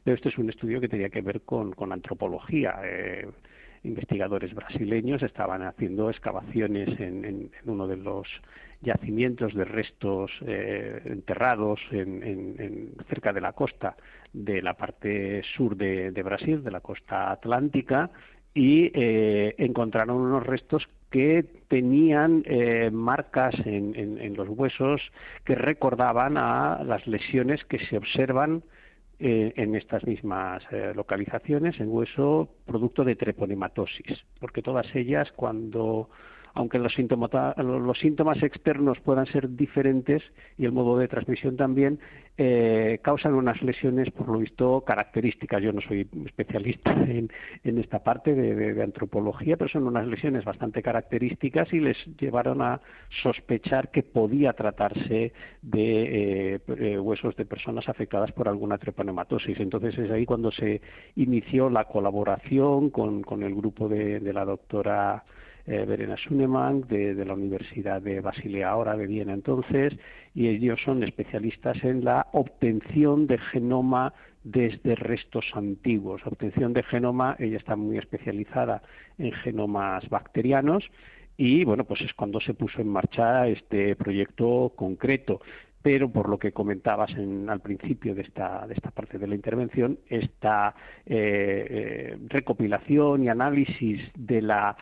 pero 0.03 0.15
este 0.15 0.29
es 0.29 0.37
un 0.39 0.49
estudio 0.49 0.81
que 0.81 0.89
tenía 0.89 1.09
que 1.09 1.21
ver 1.21 1.41
con, 1.41 1.73
con 1.73 1.91
antropología. 1.91 2.79
Eh, 2.83 3.27
investigadores 3.87 4.53
brasileños 4.53 5.23
estaban 5.23 5.63
haciendo 5.63 6.09
excavaciones 6.09 6.99
en, 6.99 7.25
en 7.25 7.51
uno 7.65 7.87
de 7.87 7.97
los 7.97 8.27
yacimientos 8.81 9.53
de 9.53 9.65
restos 9.65 10.31
eh, 10.45 11.01
enterrados 11.05 11.79
en, 11.91 12.93
cerca 13.09 13.33
de 13.33 13.41
la 13.41 13.53
costa 13.53 13.95
de 14.33 14.61
la 14.61 14.75
parte 14.75 15.41
sur 15.55 15.75
de, 15.75 16.11
Brasil, 16.23 16.63
de 16.63 16.71
la 16.71 16.81
costa 16.81 17.31
atlántica, 17.31 18.11
y 18.53 18.91
eh, 18.93 19.55
encontraron 19.57 20.17
unos 20.17 20.45
restos 20.45 20.87
que 21.09 21.45
tenían 21.69 22.43
eh, 22.45 22.89
marcas 22.91 23.55
en, 23.65 24.33
los 24.35 24.49
huesos 24.49 25.01
que 25.45 25.55
recordaban 25.55 26.37
a 26.37 26.83
las 26.83 27.07
lesiones 27.07 27.63
que 27.65 27.79
se 27.85 27.97
observan 27.97 28.63
en 29.19 29.75
estas 29.75 30.05
mismas 30.05 30.63
localizaciones 30.95 31.79
en 31.79 31.89
hueso 31.89 32.49
producto 32.65 33.03
de 33.03 33.15
treponematosis, 33.15 34.23
porque 34.39 34.61
todas 34.61 34.85
ellas 34.95 35.31
cuando 35.35 36.09
aunque 36.57 36.79
los, 36.79 36.95
los 36.97 37.99
síntomas 37.99 38.41
externos 38.41 38.99
puedan 39.01 39.27
ser 39.27 39.55
diferentes 39.55 40.23
y 40.57 40.65
el 40.65 40.71
modo 40.71 40.97
de 40.97 41.07
transmisión 41.07 41.55
también, 41.55 41.99
eh, 42.35 42.99
causan 43.03 43.35
unas 43.35 43.61
lesiones, 43.61 44.09
por 44.11 44.27
lo 44.27 44.39
visto, 44.39 44.81
características. 44.81 45.61
Yo 45.61 45.71
no 45.71 45.81
soy 45.81 46.07
especialista 46.25 46.91
en, 47.07 47.29
esta 47.63 48.03
parte 48.03 48.33
de, 48.33 48.81
antropología, 48.81 49.55
pero 49.55 49.69
son 49.69 49.85
unas 49.85 50.07
lesiones 50.07 50.45
bastante 50.45 50.81
características 50.81 51.71
y 51.73 51.79
les 51.79 51.97
llevaron 52.17 52.63
a 52.63 52.81
sospechar 53.21 53.91
que 53.91 54.01
podía 54.01 54.53
tratarse 54.53 55.33
de 55.61 56.55
eh, 56.55 56.59
eh, 56.79 56.99
huesos 56.99 57.35
de 57.35 57.45
personas 57.45 57.87
afectadas 57.87 58.31
por 58.31 58.47
alguna 58.47 58.79
treponematosis. 58.79 59.59
Entonces 59.59 59.95
es 59.97 60.09
ahí 60.09 60.25
cuando 60.25 60.51
se 60.51 60.81
inició 61.15 61.69
la 61.69 61.85
colaboración 61.85 62.89
con, 62.89 63.43
el 63.43 63.53
grupo 63.53 63.87
de 63.87 64.33
la 64.33 64.43
doctora 64.43 65.23
eh, 65.67 65.85
Verena 65.85 66.15
Suneman 66.17 66.81
de, 66.87 67.13
la 67.25 67.33
Universidad 67.33 68.01
de 68.01 68.21
Basilea 68.21 68.69
ahora 68.69 68.95
de 68.95 69.05
Viena 69.05 69.33
entonces 69.33 69.93
y 70.33 70.47
ellos 70.47 70.79
son 70.83 71.03
especialistas 71.03 71.83
en 71.83 72.03
la 72.03 72.27
obtención 72.31 73.27
de 73.27 73.37
genoma 73.37 74.13
desde 74.43 74.95
restos 74.95 75.45
antiguos. 75.53 76.21
Obtención 76.25 76.73
de 76.73 76.83
genoma, 76.83 77.35
ella 77.37 77.57
está 77.57 77.75
muy 77.75 77.97
especializada 77.97 78.81
en 79.17 79.33
genomas 79.33 80.07
bacterianos 80.09 80.89
y 81.35 81.65
bueno, 81.65 81.83
pues 81.83 82.01
es 82.01 82.13
cuando 82.13 82.39
se 82.39 82.53
puso 82.53 82.81
en 82.81 82.87
marcha 82.87 83.47
este 83.47 83.95
proyecto 83.95 84.71
concreto 84.75 85.41
pero 85.81 86.09
por 86.09 86.27
lo 86.27 86.37
que 86.37 86.51
comentabas 86.51 87.11
al 87.15 87.61
principio 87.61 88.13
de 88.13 88.23
esta, 88.23 88.67
de 88.67 88.73
esta 88.73 88.91
parte 88.91 89.17
de 89.17 89.25
la 89.25 89.35
intervención, 89.35 89.99
esta 90.09 90.75
eh, 91.05 91.67
eh, 91.69 92.17
recopilación 92.27 93.23
y 93.23 93.29
análisis 93.29 94.01
de 94.15 94.41
la 94.41 94.75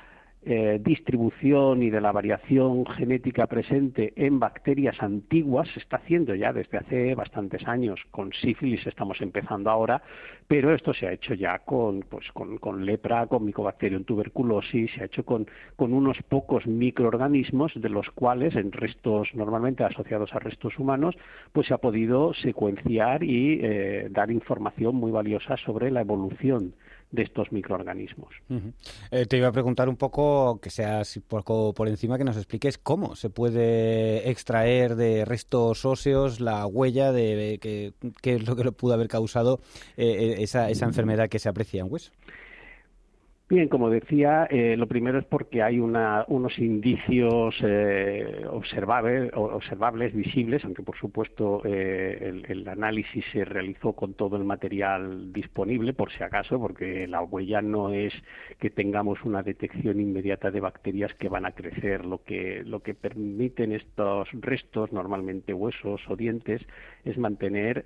eh, 0.47 0.79
distribución 0.79 1.81
y 1.81 1.89
de 1.89 1.99
la 1.99 2.11
variación 2.11 2.85
genética 2.85 3.47
presente 3.47 4.13
en 4.15 4.39
bacterias 4.39 5.01
antiguas 5.01 5.67
se 5.73 5.79
está 5.79 5.97
haciendo 5.97 6.35
ya 6.35 6.53
desde 6.53 6.77
hace 6.77 7.15
bastantes 7.15 7.67
años. 7.67 7.99
Con 8.11 8.31
sífilis 8.31 8.85
estamos 8.85 9.19
empezando 9.21 9.71
ahora, 9.71 10.03
pero 10.47 10.73
esto 10.73 10.93
se 10.93 11.07
ha 11.07 11.13
hecho 11.13 11.33
ya 11.33 11.59
con, 11.59 12.01
pues, 12.01 12.31
con, 12.31 12.85
lepra, 12.85 13.25
con 13.25 13.43
Mycobacterium 13.43 14.03
tuberculosis, 14.03 14.91
se 14.93 15.01
ha 15.01 15.05
hecho 15.05 15.25
con, 15.25 15.47
con 15.75 15.93
unos 15.93 16.17
pocos 16.29 16.67
microorganismos 16.67 17.71
de 17.75 17.89
los 17.89 18.09
cuales 18.11 18.55
en 18.55 18.71
restos 18.71 19.29
normalmente 19.33 19.83
asociados 19.83 20.33
a 20.33 20.39
restos 20.39 20.77
humanos, 20.77 21.15
pues 21.53 21.67
se 21.67 21.73
ha 21.73 21.79
podido 21.79 22.33
secuenciar 22.35 23.23
y 23.23 23.59
eh, 23.63 24.07
dar 24.11 24.29
información 24.29 24.95
muy 24.95 25.11
valiosa 25.11 25.57
sobre 25.57 25.89
la 25.89 26.01
evolución 26.01 26.73
de 27.15 27.23
estos 27.23 27.51
microorganismos. 27.51 28.35
Eh, 29.11 29.25
te 29.25 29.37
iba 29.37 29.47
a 29.47 29.51
preguntar 29.51 29.89
un 29.89 29.95
poco, 29.95 30.59
que 30.61 30.69
sea 30.69 31.01
poco 31.27 31.73
por 31.73 31.87
encima, 31.87 32.17
que 32.17 32.23
nos 32.23 32.37
expliques 32.37 32.77
cómo 32.77 33.15
se 33.15 33.29
puede 33.29 34.29
extraer 34.29 34.95
de 34.95 35.25
restos 35.25 35.85
óseos 35.85 36.39
la 36.39 36.65
huella 36.67 37.11
de 37.11 37.59
qué 38.21 38.35
es 38.35 38.47
lo 38.47 38.55
que 38.55 38.71
pudo 38.71 38.93
haber 38.93 39.07
causado 39.07 39.59
eh, 39.97 40.35
esa, 40.39 40.69
esa 40.69 40.85
enfermedad 40.85 41.29
que 41.29 41.39
se 41.39 41.49
aprecia 41.49 41.81
en 41.81 41.91
hueso. 41.91 42.11
Bien, 43.47 43.67
como 43.67 43.91
decía, 43.91 44.47
eh, 44.49 44.75
lo 44.75 44.87
primero 44.87 45.19
es 45.19 45.25
porque 45.25 45.61
hay 45.61 45.79
unos 45.79 46.57
indicios 46.57 47.55
eh, 47.61 48.43
observables, 48.49 50.15
visibles, 50.15 50.65
aunque 50.65 50.81
por 50.81 50.97
supuesto 50.97 51.61
eh, 51.63 52.41
el, 52.47 52.67
análisis 52.67 53.23
se 53.31 53.45
realizó 53.45 53.93
con 53.93 54.15
todo 54.15 54.35
el 54.37 54.45
material 54.45 55.31
disponible, 55.31 55.93
por 55.93 56.11
si 56.11 56.23
acaso, 56.23 56.59
porque 56.59 57.07
la 57.07 57.21
huella 57.21 57.61
no 57.61 57.93
es 57.93 58.15
que 58.57 58.71
tengamos 58.71 59.23
una 59.23 59.43
detección 59.43 60.01
inmediata 60.01 60.49
de 60.49 60.61
bacterias 60.61 61.13
que 61.13 61.29
van 61.29 61.45
a 61.45 61.51
crecer. 61.51 62.03
Lo 62.03 62.23
que, 62.23 62.63
lo 62.65 62.79
que 62.79 62.95
permiten 62.95 63.73
estos 63.73 64.27
restos, 64.31 64.91
normalmente 64.91 65.53
huesos 65.53 66.01
o 66.09 66.15
dientes, 66.15 66.65
es 67.03 67.15
mantener 67.19 67.85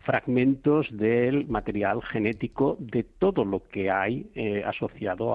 fragmentos 0.00 0.88
del 0.96 1.46
material 1.46 2.00
genético 2.00 2.78
de 2.80 3.02
todo 3.02 3.44
lo 3.44 3.68
que 3.68 3.90
hay 3.90 4.30
asociado 4.64 4.78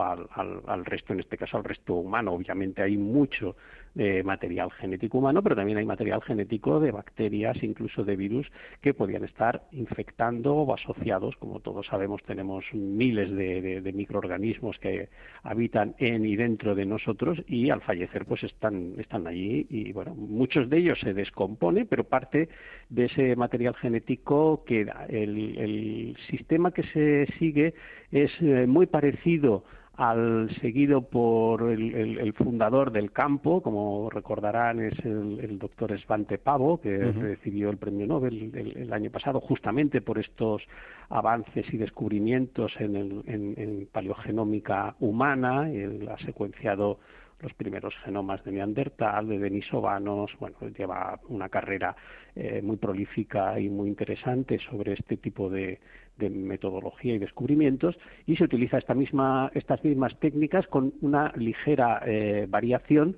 al, 0.03 0.27
al, 0.65 0.86
resto, 0.86 1.13
en 1.13 1.19
este 1.19 1.38
caso 1.38 1.57
al 1.57 1.63
resto 1.63 1.95
humano. 1.95 2.33
Obviamente 2.33 2.81
hay 2.81 2.98
mucho 2.98 3.55
de 3.95 4.23
material 4.23 4.71
genético 4.71 5.19
humano, 5.19 5.43
pero 5.43 5.55
también 5.55 5.77
hay 5.77 5.85
material 5.85 6.21
genético 6.21 6.79
de 6.79 6.91
bacterias, 6.91 7.62
incluso 7.62 8.03
de 8.03 8.15
virus, 8.15 8.47
que 8.81 8.93
podían 8.93 9.23
estar 9.23 9.63
infectando 9.71 10.55
o 10.55 10.73
asociados. 10.73 11.35
Como 11.38 11.59
todos 11.59 11.88
sabemos, 11.88 12.23
tenemos 12.23 12.65
miles 12.73 13.31
de, 13.31 13.91
microorganismos 13.93 14.79
que 14.79 15.09
habitan 15.43 15.95
en 16.00 16.25
y 16.25 16.35
dentro 16.35 16.73
de 16.73 16.85
nosotros 16.85 17.38
y 17.47 17.69
al 17.69 17.81
fallecer 17.81 18.25
pues 18.25 18.43
están, 18.43 18.93
están 18.97 19.27
allí 19.27 19.67
y 19.69 19.91
bueno, 19.93 20.15
muchos 20.15 20.69
de 20.69 20.77
ellos 20.77 21.00
se 21.00 21.13
descomponen, 21.13 21.88
pero 21.88 22.03
parte 22.03 22.50
de 22.89 23.05
ese 23.05 23.35
material 23.35 23.75
genético 23.75 24.63
queda. 24.65 25.05
El, 25.07 25.57
el 25.57 26.17
sistema 26.29 26.71
que 26.71 26.83
se 26.83 27.27
sigue 27.38 27.75
es 28.12 28.31
eh, 28.41 28.65
muy 28.67 28.88
parecido 28.88 29.63
al 29.95 30.50
seguido 30.59 31.01
por 31.01 31.69
el, 31.69 32.33
fundador 32.33 32.91
del 32.91 33.12
campo, 33.12 33.62
como 33.62 34.09
recordarán 34.09 34.79
es 34.79 34.97
el, 35.05 35.59
doctor 35.59 35.97
Svante 36.00 36.39
Pavo, 36.39 36.81
que 36.81 36.97
recibió 36.97 37.69
el 37.69 37.77
premio 37.77 38.07
Nobel 38.07 38.51
el, 38.55 38.91
año 38.91 39.12
pasado 39.12 39.39
justamente 39.39 40.01
por 40.01 40.17
estos 40.17 40.63
avances 41.09 41.71
y 41.71 41.77
descubrimientos 41.77 42.73
en, 42.79 43.23
en 43.27 43.88
paleogenómica 43.91 44.95
humana, 45.00 45.69
él 45.71 46.09
ha 46.09 46.17
secuenciado 46.25 46.97
los 47.43 47.53
primeros 47.53 47.93
genomas 48.03 48.43
de 48.43 48.53
Neandertal, 48.53 49.27
de 49.27 49.38
denisovanos, 49.38 50.31
bueno, 50.39 50.57
lleva 50.75 51.19
una 51.27 51.50
carrera 51.50 51.95
eh, 52.35 52.62
muy 52.63 52.77
prolífica 52.77 53.59
y 53.59 53.69
muy 53.69 53.89
interesante 53.89 54.57
sobre 54.59 54.93
este 54.93 55.17
tipo 55.17 55.50
de, 55.50 55.79
metodología 56.17 57.15
y 57.15 57.17
descubrimientos 57.17 57.97
y 58.25 58.35
se 58.38 58.43
utiliza 58.43 58.77
esta 58.77 58.93
misma, 58.93 59.51
estas 59.55 59.83
mismas 59.83 60.17
técnicas 60.19 60.65
con 60.67 60.93
una 61.01 61.33
ligera 61.35 62.01
eh, 62.05 62.45
variación 62.47 63.17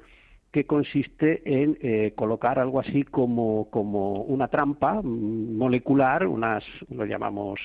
que 0.52 0.66
consiste 0.66 1.42
en 1.46 1.78
eh, 1.82 2.14
colocar 2.16 2.58
algo 2.58 2.80
así 2.80 3.04
como, 3.04 3.70
como, 3.70 4.22
una 4.24 4.48
trampa 4.48 5.02
molecular, 5.04 6.26
unas, 6.26 6.64
lo 6.90 7.06
llamamos 7.06 7.60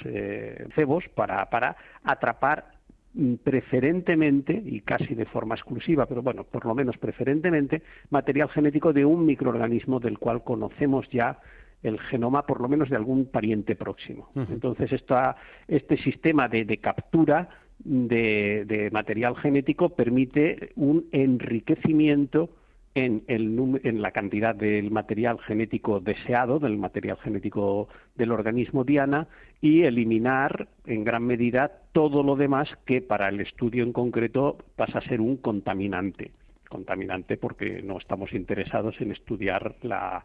cebos, 0.75 1.05
para, 1.15 1.49
para 1.49 1.77
atrapar 2.03 2.80
Mm, 2.80 2.80
preferentemente 3.43 4.63
y 4.65 4.81
casi 4.81 5.15
de 5.15 5.27
forma 5.27 5.57
exclusiva, 5.57 6.07
pero 6.07 6.23
bueno, 6.23 6.45
por 6.45 6.65
lo 6.65 6.75
menos 6.75 6.97
preferentemente, 6.99 7.83
material 8.11 8.49
genético 8.51 8.93
de 8.93 9.05
un 9.05 9.27
microorganismo 9.27 9.99
del 9.99 10.19
cual 10.19 10.45
conocemos 10.45 11.09
ya 11.11 11.41
el 11.83 11.99
genoma, 11.99 12.47
por 12.47 12.61
lo 12.61 12.69
menos 12.69 12.89
de 12.91 12.97
algún 12.97 13.27
pariente 13.27 13.75
próximo. 13.75 14.31
Entonces, 14.35 14.93
este 15.67 15.97
sistema 15.97 16.49
de, 16.49 16.65
de 16.65 16.79
captura 16.79 17.49
de, 17.79 18.65
de, 18.67 18.91
material 18.91 19.37
genético 19.37 19.89
permite 19.89 20.73
un 20.77 21.07
enriquecimiento 21.11 22.51
en, 22.95 23.23
el, 23.29 23.81
en 23.85 24.03
la 24.03 24.11
cantidad 24.11 24.55
del 24.55 24.91
material 24.91 25.39
genético 25.41 26.01
deseado, 26.01 26.59
del 26.59 26.77
material 26.77 27.19
genético 27.19 27.89
del 28.17 28.33
organismo 28.33 28.85
diana, 28.85 29.29
y 29.61 29.83
eliminar 29.83 30.69
en 30.87 31.05
gran 31.05 31.25
medida 31.25 31.71
todo 31.93 32.23
lo 32.23 32.37
demás 32.37 32.69
que 32.87 33.01
para 33.01 33.29
el 33.29 33.41
estudio 33.41 33.85
en 33.85 33.93
concreto 33.93 34.59
pasa 34.77 34.99
a 34.99 35.03
ser 35.03 35.21
un 35.21 35.37
contaminante. 35.37 36.33
Contaminante 36.69 37.37
porque 37.37 37.83
no 37.83 37.99
estamos 37.99 38.33
interesados 38.33 39.01
en 39.01 39.13
estudiar 39.13 39.77
la, 39.83 40.25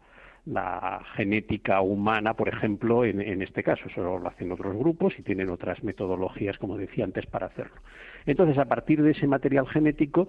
genética 1.16 1.80
humana, 1.80 2.34
por 2.34 2.48
ejemplo, 2.48 3.04
en, 3.04 3.42
este 3.42 3.64
caso. 3.64 3.88
Eso 3.88 4.18
lo 4.18 4.28
hacen 4.28 4.52
otros 4.52 4.76
grupos 4.76 5.18
y 5.18 5.22
tienen 5.22 5.50
otras 5.50 5.82
metodologías, 5.82 6.56
como 6.58 6.76
decía 6.76 7.04
antes, 7.04 7.26
para 7.26 7.46
hacerlo. 7.46 7.80
Entonces, 8.26 8.56
a 8.58 8.66
partir 8.66 9.02
de 9.02 9.10
ese 9.10 9.26
material 9.26 9.66
genético, 9.66 10.28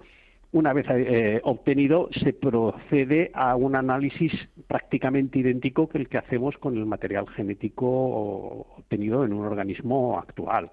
una 0.52 0.74
vez 0.74 0.86
eh, 0.90 1.42
obtenido, 1.44 2.10
se 2.24 2.34
procede 2.34 3.32
a 3.34 3.56
un 3.56 3.76
análisis 3.76 4.32
prácticamente 4.68 5.40
idéntico 5.40 5.90
que 5.90 5.98
el 5.98 6.10
que 6.10 6.18
hacemos 6.18 6.58
con 6.58 6.78
el 6.78 6.86
material 6.86 7.28
genético 7.30 7.88
obtenido 8.78 9.26
en 9.26 9.34
un 9.34 9.46
organismo 9.46 10.18
actual. 10.18 10.70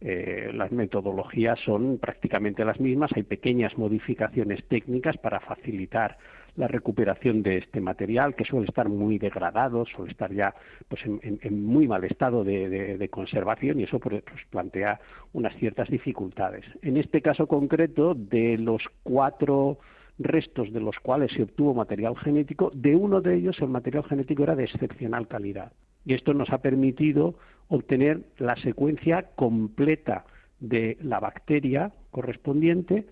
Eh, 0.00 0.50
las 0.52 0.72
metodologías 0.72 1.60
son 1.60 1.98
prácticamente 1.98 2.64
las 2.64 2.80
mismas, 2.80 3.12
hay 3.14 3.22
pequeñas 3.22 3.78
modificaciones 3.78 4.64
técnicas 4.66 5.16
para 5.18 5.38
facilitar 5.38 6.18
la 6.56 6.68
recuperación 6.68 7.42
de 7.42 7.58
este 7.58 7.80
material 7.80 8.34
que 8.34 8.44
suele 8.44 8.66
estar 8.66 8.88
muy 8.88 9.18
degradado, 9.18 9.86
suele 9.86 10.12
estar 10.12 10.32
ya 10.32 10.54
pues 10.88 11.02
en, 11.04 11.64
muy 11.64 11.88
mal 11.88 12.04
estado 12.04 12.44
de, 12.44 13.08
conservación 13.10 13.80
y 13.80 13.84
eso 13.84 13.98
pues, 13.98 14.22
pues, 14.22 14.40
plantea 14.50 15.00
unas 15.32 15.54
ciertas 15.56 15.88
dificultades. 15.88 16.64
En 16.82 16.96
este 16.96 17.22
caso 17.22 17.46
concreto, 17.46 18.14
de 18.14 18.58
los 18.58 18.82
cuatro 19.02 19.78
restos 20.18 20.72
de 20.72 20.80
los 20.80 20.98
cuales 21.00 21.32
se 21.32 21.42
obtuvo 21.42 21.74
material 21.74 22.16
genético, 22.16 22.70
de 22.74 22.94
uno 22.96 23.20
de 23.20 23.36
ellos 23.36 23.58
el 23.60 23.68
material 23.68 24.04
genético 24.04 24.42
era 24.42 24.56
de 24.56 24.64
excepcional 24.64 25.28
calidad. 25.28 25.72
Y 26.04 26.14
esto 26.14 26.34
nos 26.34 26.50
ha 26.50 26.58
permitido 26.58 27.34
obtener 27.68 28.20
la 28.38 28.56
secuencia 28.56 29.30
completa 29.36 30.26
de 30.60 30.98
la 31.00 31.18
bacteria 31.20 31.92
correspondiente 32.10 33.06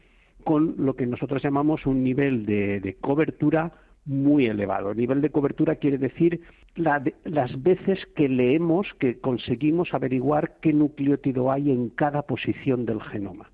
con 0.45 0.75
lo 0.79 0.95
que 0.95 1.07
nosotros 1.07 1.43
llamamos 1.43 1.87
un 1.87 2.03
nivel 2.03 2.47
de, 2.47 2.97
cobertura 3.01 3.73
muy 4.05 4.47
elevado. 4.47 4.91
El 4.91 4.99
nivel 4.99 5.21
de 5.21 5.31
cobertura 5.31 5.76
quiere 5.76 5.99
decir 5.99 6.41
las 6.75 7.63
veces 7.63 7.99
que 8.17 8.29
leemos, 8.29 8.89
que 8.99 9.19
conseguimos 9.21 9.93
averiguar 9.93 10.57
qué 10.61 10.73
nucleótido 10.73 11.50
hay 11.50 11.71
en 11.71 11.91
cada 11.91 12.23
posición 12.23 12.87
del 12.87 13.03
genoma. 13.03 13.50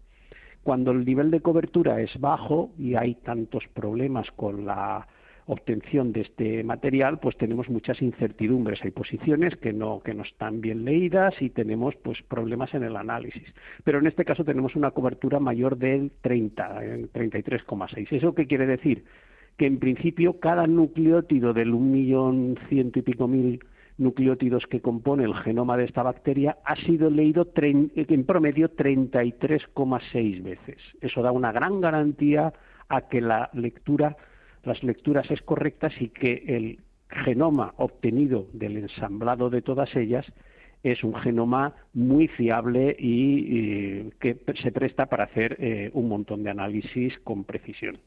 Cuando 0.62 0.90
el 0.90 1.04
nivel 1.04 1.30
de 1.30 1.40
cobertura 1.40 2.00
es 2.00 2.18
bajo 2.18 2.70
y 2.78 2.94
hay 2.94 3.14
tantos 3.16 3.64
problemas 3.74 4.30
con 4.32 4.66
la 4.66 5.06
obtención 5.46 6.12
de 6.12 6.22
este 6.22 6.64
material, 6.64 7.18
pues 7.20 7.36
tenemos 7.36 7.68
muchas 7.68 8.02
incertidumbres. 8.02 8.80
Hay 8.84 8.90
posiciones 8.90 9.56
que 9.56 9.72
no, 9.72 10.00
que 10.00 10.12
no 10.12 10.22
están 10.22 10.60
bien 10.60 10.84
leídas 10.84 11.34
y 11.40 11.50
tenemos 11.50 11.94
pues 11.96 12.20
problemas 12.22 12.74
en 12.74 12.82
el 12.82 12.96
análisis. 12.96 13.54
Pero 13.84 14.00
en 14.00 14.06
este 14.06 14.24
caso 14.24 14.44
tenemos 14.44 14.74
una 14.74 14.90
cobertura 14.90 15.38
mayor 15.38 15.76
del 15.78 16.10
30, 16.20 16.82
33,6. 17.12 18.08
¿Eso 18.10 18.34
qué 18.34 18.46
quiere 18.46 18.66
decir? 18.66 19.04
Que 19.56 19.66
en 19.66 19.78
principio 19.78 20.40
cada 20.40 20.66
nucleótido 20.66 21.52
del 21.52 21.72
un 21.72 21.92
millón 21.92 22.58
ciento 22.68 22.98
y 22.98 23.02
pico 23.02 23.28
mil 23.28 23.60
nucleótidos 23.98 24.66
que 24.66 24.80
compone 24.80 25.24
el 25.24 25.34
genoma 25.34 25.76
de 25.76 25.84
esta 25.84 26.02
bacteria 26.02 26.58
ha 26.64 26.76
sido 26.76 27.08
leído 27.08 27.48
en 27.54 28.24
promedio 28.26 28.74
33,6 28.74 30.42
veces. 30.42 30.76
Eso 31.00 31.22
da 31.22 31.32
una 31.32 31.52
gran 31.52 31.80
garantía 31.80 32.52
a 32.88 33.08
que 33.08 33.20
la 33.20 33.48
lectura 33.54 34.16
las 34.66 34.82
lecturas 34.82 35.30
es 35.30 35.40
correctas 35.42 35.92
y 36.00 36.08
que 36.08 36.44
el 36.48 36.80
genoma 37.24 37.72
obtenido 37.76 38.48
del 38.52 38.76
ensamblado 38.76 39.48
de 39.48 39.62
todas 39.62 39.94
ellas 39.96 40.26
es 40.82 41.02
un 41.02 41.14
genoma 41.14 41.74
muy 41.94 42.28
fiable 42.28 42.94
y, 42.98 44.10
que 44.20 44.36
se 44.62 44.72
presta 44.72 45.06
para 45.06 45.24
hacer 45.24 45.56
eh, 45.58 45.90
un 45.94 46.08
montón 46.08 46.42
de 46.42 46.50
análisis 46.50 47.18
con 47.20 47.44
precisión. 47.44 47.98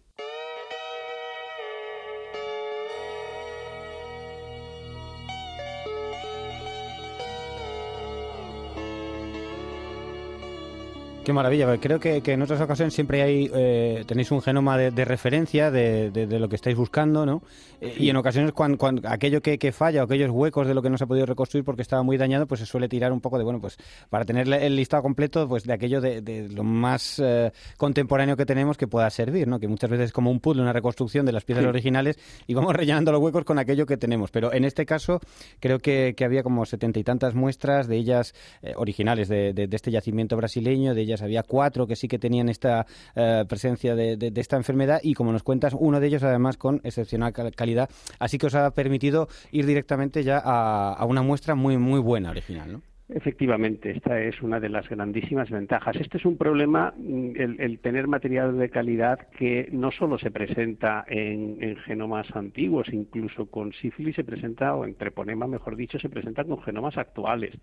Qué 11.29 11.33
maravilla, 11.33 11.77
creo 11.77 11.99
que, 11.99 12.23
en 12.25 12.41
otras 12.41 12.59
ocasiones 12.59 12.91
siempre 12.91 13.21
hay, 13.21 13.51
eh, 13.53 14.03
tenéis 14.07 14.31
un 14.31 14.41
genoma 14.41 14.79
de, 14.79 15.05
referencia 15.05 15.69
de, 15.69 16.27
lo 16.27 16.49
que 16.49 16.55
estáis 16.55 16.75
buscando, 16.75 17.23
¿no? 17.23 17.43
Eh, 17.81 17.97
y 17.99 18.09
en 18.09 18.15
ocasiones 18.15 18.51
cuando, 18.51 19.07
aquello 19.07 19.39
que, 19.39 19.71
falla 19.71 20.01
o 20.01 20.05
aquellos 20.05 20.31
huecos 20.31 20.65
de 20.65 20.73
lo 20.73 20.81
que 20.81 20.89
no 20.89 20.97
se 20.97 21.03
ha 21.03 21.07
podido 21.07 21.27
reconstruir 21.27 21.63
porque 21.63 21.83
estaba 21.83 22.01
muy 22.01 22.17
dañado, 22.17 22.47
pues 22.47 22.61
se 22.61 22.65
suele 22.65 22.89
tirar 22.89 23.11
un 23.11 23.21
poco 23.21 23.37
de, 23.37 23.43
bueno, 23.43 23.61
pues 23.61 23.77
para 24.09 24.25
tener 24.25 24.51
el 24.51 24.75
listado 24.75 25.03
completo, 25.03 25.47
pues 25.47 25.65
de 25.65 25.73
aquello 25.73 26.01
de, 26.01 26.49
lo 26.51 26.63
más 26.63 27.21
eh, 27.23 27.51
contemporáneo 27.77 28.35
que 28.35 28.47
tenemos 28.47 28.75
que 28.75 28.87
pueda 28.87 29.07
servir, 29.11 29.47
¿no? 29.47 29.59
Que 29.59 29.67
muchas 29.67 29.91
veces 29.91 30.07
es 30.07 30.11
como 30.11 30.31
un 30.31 30.39
puzzle, 30.39 30.63
una 30.63 30.73
reconstrucción 30.73 31.27
de 31.27 31.31
las 31.31 31.45
piezas 31.45 31.63
originales 31.63 32.17
y 32.47 32.55
vamos 32.55 32.73
rellenando 32.75 33.11
los 33.11 33.21
huecos 33.21 33.43
con 33.43 33.59
aquello 33.59 33.85
que 33.85 33.97
tenemos. 33.97 34.31
Pero 34.31 34.51
en 34.51 34.65
este 34.65 34.87
caso 34.87 35.19
creo 35.59 35.77
que, 35.77 36.15
había 36.25 36.41
como 36.41 36.65
setenta 36.65 36.97
y 36.97 37.03
tantas 37.03 37.35
muestras 37.35 37.87
de 37.87 37.97
ellas 37.97 38.33
originales 38.77 39.29
de 39.29 39.69
este 39.71 39.91
yacimiento 39.91 40.35
brasileño, 40.35 40.95
de 40.95 41.01
ellas 41.01 41.18
había 41.21 41.43
cuatro 41.43 41.87
que 41.87 41.95
sí 41.95 42.07
que 42.07 42.19
tenían 42.19 42.49
esta 42.49 42.85
eh, 43.15 43.45
presencia 43.47 43.95
de, 43.95 44.31
esta 44.35 44.57
enfermedad 44.57 44.99
y 45.03 45.13
como 45.13 45.31
nos 45.31 45.43
cuentas, 45.43 45.75
uno 45.77 45.99
de 45.99 46.07
ellos 46.07 46.23
además 46.23 46.57
con 46.57 46.81
excepcional 46.83 47.33
calidad. 47.55 47.89
Así 48.19 48.37
que 48.37 48.47
os 48.47 48.55
ha 48.55 48.71
permitido 48.71 49.27
ir 49.51 49.65
directamente 49.65 50.23
ya 50.23 50.41
a, 50.43 51.05
una 51.05 51.21
muestra 51.21 51.55
muy, 51.55 51.77
muy 51.77 51.99
buena 51.99 52.31
original, 52.31 52.73
¿no? 52.73 52.81
Efectivamente, 53.11 53.89
esta 53.89 54.21
es 54.21 54.39
una 54.43 54.59
de 54.59 54.69
las 54.69 54.87
grandísimas 54.87 55.49
ventajas. 55.49 55.95
Este 55.95 56.19
es 56.19 56.25
un 56.25 56.37
problema, 56.37 56.93
mm, 56.95 57.31
el, 57.37 57.79
tener 57.79 58.07
material 58.07 58.55
de 58.55 58.69
calidad 58.69 59.17
que 59.35 59.67
no 59.71 59.89
solo 59.89 60.19
se 60.19 60.29
presenta 60.29 61.05
en, 61.07 61.57
en, 61.59 61.75
genomas 61.77 62.27
antiguos, 62.35 62.87
incluso 62.91 63.47
con 63.47 63.73
sífilis 63.73 64.15
se 64.15 64.23
presenta, 64.23 64.75
o 64.75 64.85
en 64.85 64.93
treponema, 64.93 65.47
mejor 65.47 65.75
dicho, 65.75 65.97
se 65.97 66.07
presenta 66.07 66.43
con 66.43 66.61
genomas 66.61 66.97
actuales. 66.97 67.55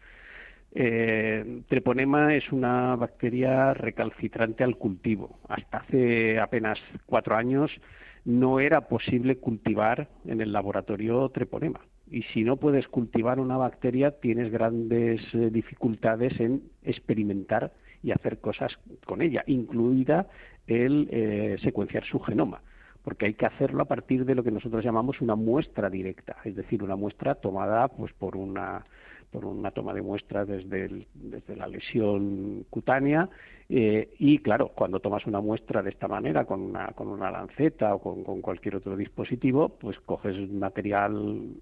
Eh, 0.78 1.62
treponema 1.68 2.34
es 2.34 2.52
una 2.52 2.96
bacteria 2.96 3.72
recalcitrante 3.72 4.62
al 4.62 4.76
cultivo. 4.76 5.38
Hasta 5.48 5.78
hace 5.78 6.38
apenas 6.38 6.78
cuatro 7.06 7.34
años 7.34 7.70
no 8.26 8.60
era 8.60 8.82
posible 8.82 9.38
cultivar 9.38 10.08
en 10.26 10.42
el 10.42 10.52
laboratorio 10.52 11.30
treponema. 11.30 11.80
Y 12.10 12.24
si 12.24 12.44
no 12.44 12.58
puedes 12.58 12.88
cultivar 12.88 13.40
una 13.40 13.56
bacteria, 13.56 14.20
tienes 14.20 14.52
grandes 14.52 15.22
eh, 15.32 15.48
dificultades 15.50 16.38
en 16.40 16.64
experimentar 16.82 17.72
y 18.02 18.10
hacer 18.10 18.38
cosas 18.40 18.78
con 19.06 19.22
ella, 19.22 19.44
incluida 19.46 20.26
el 20.66 21.08
eh, 21.10 21.56
secuenciar 21.62 22.04
su 22.04 22.20
genoma 22.20 22.60
porque 23.02 23.26
hay 23.26 23.34
que 23.34 23.46
hacerlo 23.46 23.82
a 23.82 23.86
partir 23.86 24.24
de 24.24 24.34
lo 24.34 24.42
que 24.42 24.50
nosotros 24.50 24.84
llamamos 24.84 25.20
una 25.20 25.36
muestra 25.36 25.88
directa, 25.88 26.38
es 26.44 26.56
decir, 26.56 26.82
una 26.82 26.96
muestra 26.96 27.36
tomada 27.36 27.86
pues 27.86 28.12
por 28.12 28.36
una 28.36 28.84
por 29.30 29.44
una 29.44 29.70
toma 29.70 29.92
de 29.94 30.02
muestras 30.02 30.48
desde, 30.48 31.06
desde 31.14 31.56
la 31.56 31.66
lesión 31.66 32.64
cutánea 32.70 33.28
eh, 33.68 34.10
y 34.18 34.38
claro, 34.38 34.68
cuando 34.74 35.00
tomas 35.00 35.26
una 35.26 35.40
muestra 35.40 35.82
de 35.82 35.90
esta 35.90 36.06
manera, 36.06 36.44
con 36.44 36.60
una, 36.60 36.88
con 36.88 37.08
una 37.08 37.30
lanceta 37.30 37.94
o 37.94 37.98
con, 38.00 38.22
con 38.22 38.40
cualquier 38.40 38.76
otro 38.76 38.96
dispositivo, 38.96 39.70
pues 39.70 39.98
coges 40.00 40.36
material 40.50 41.54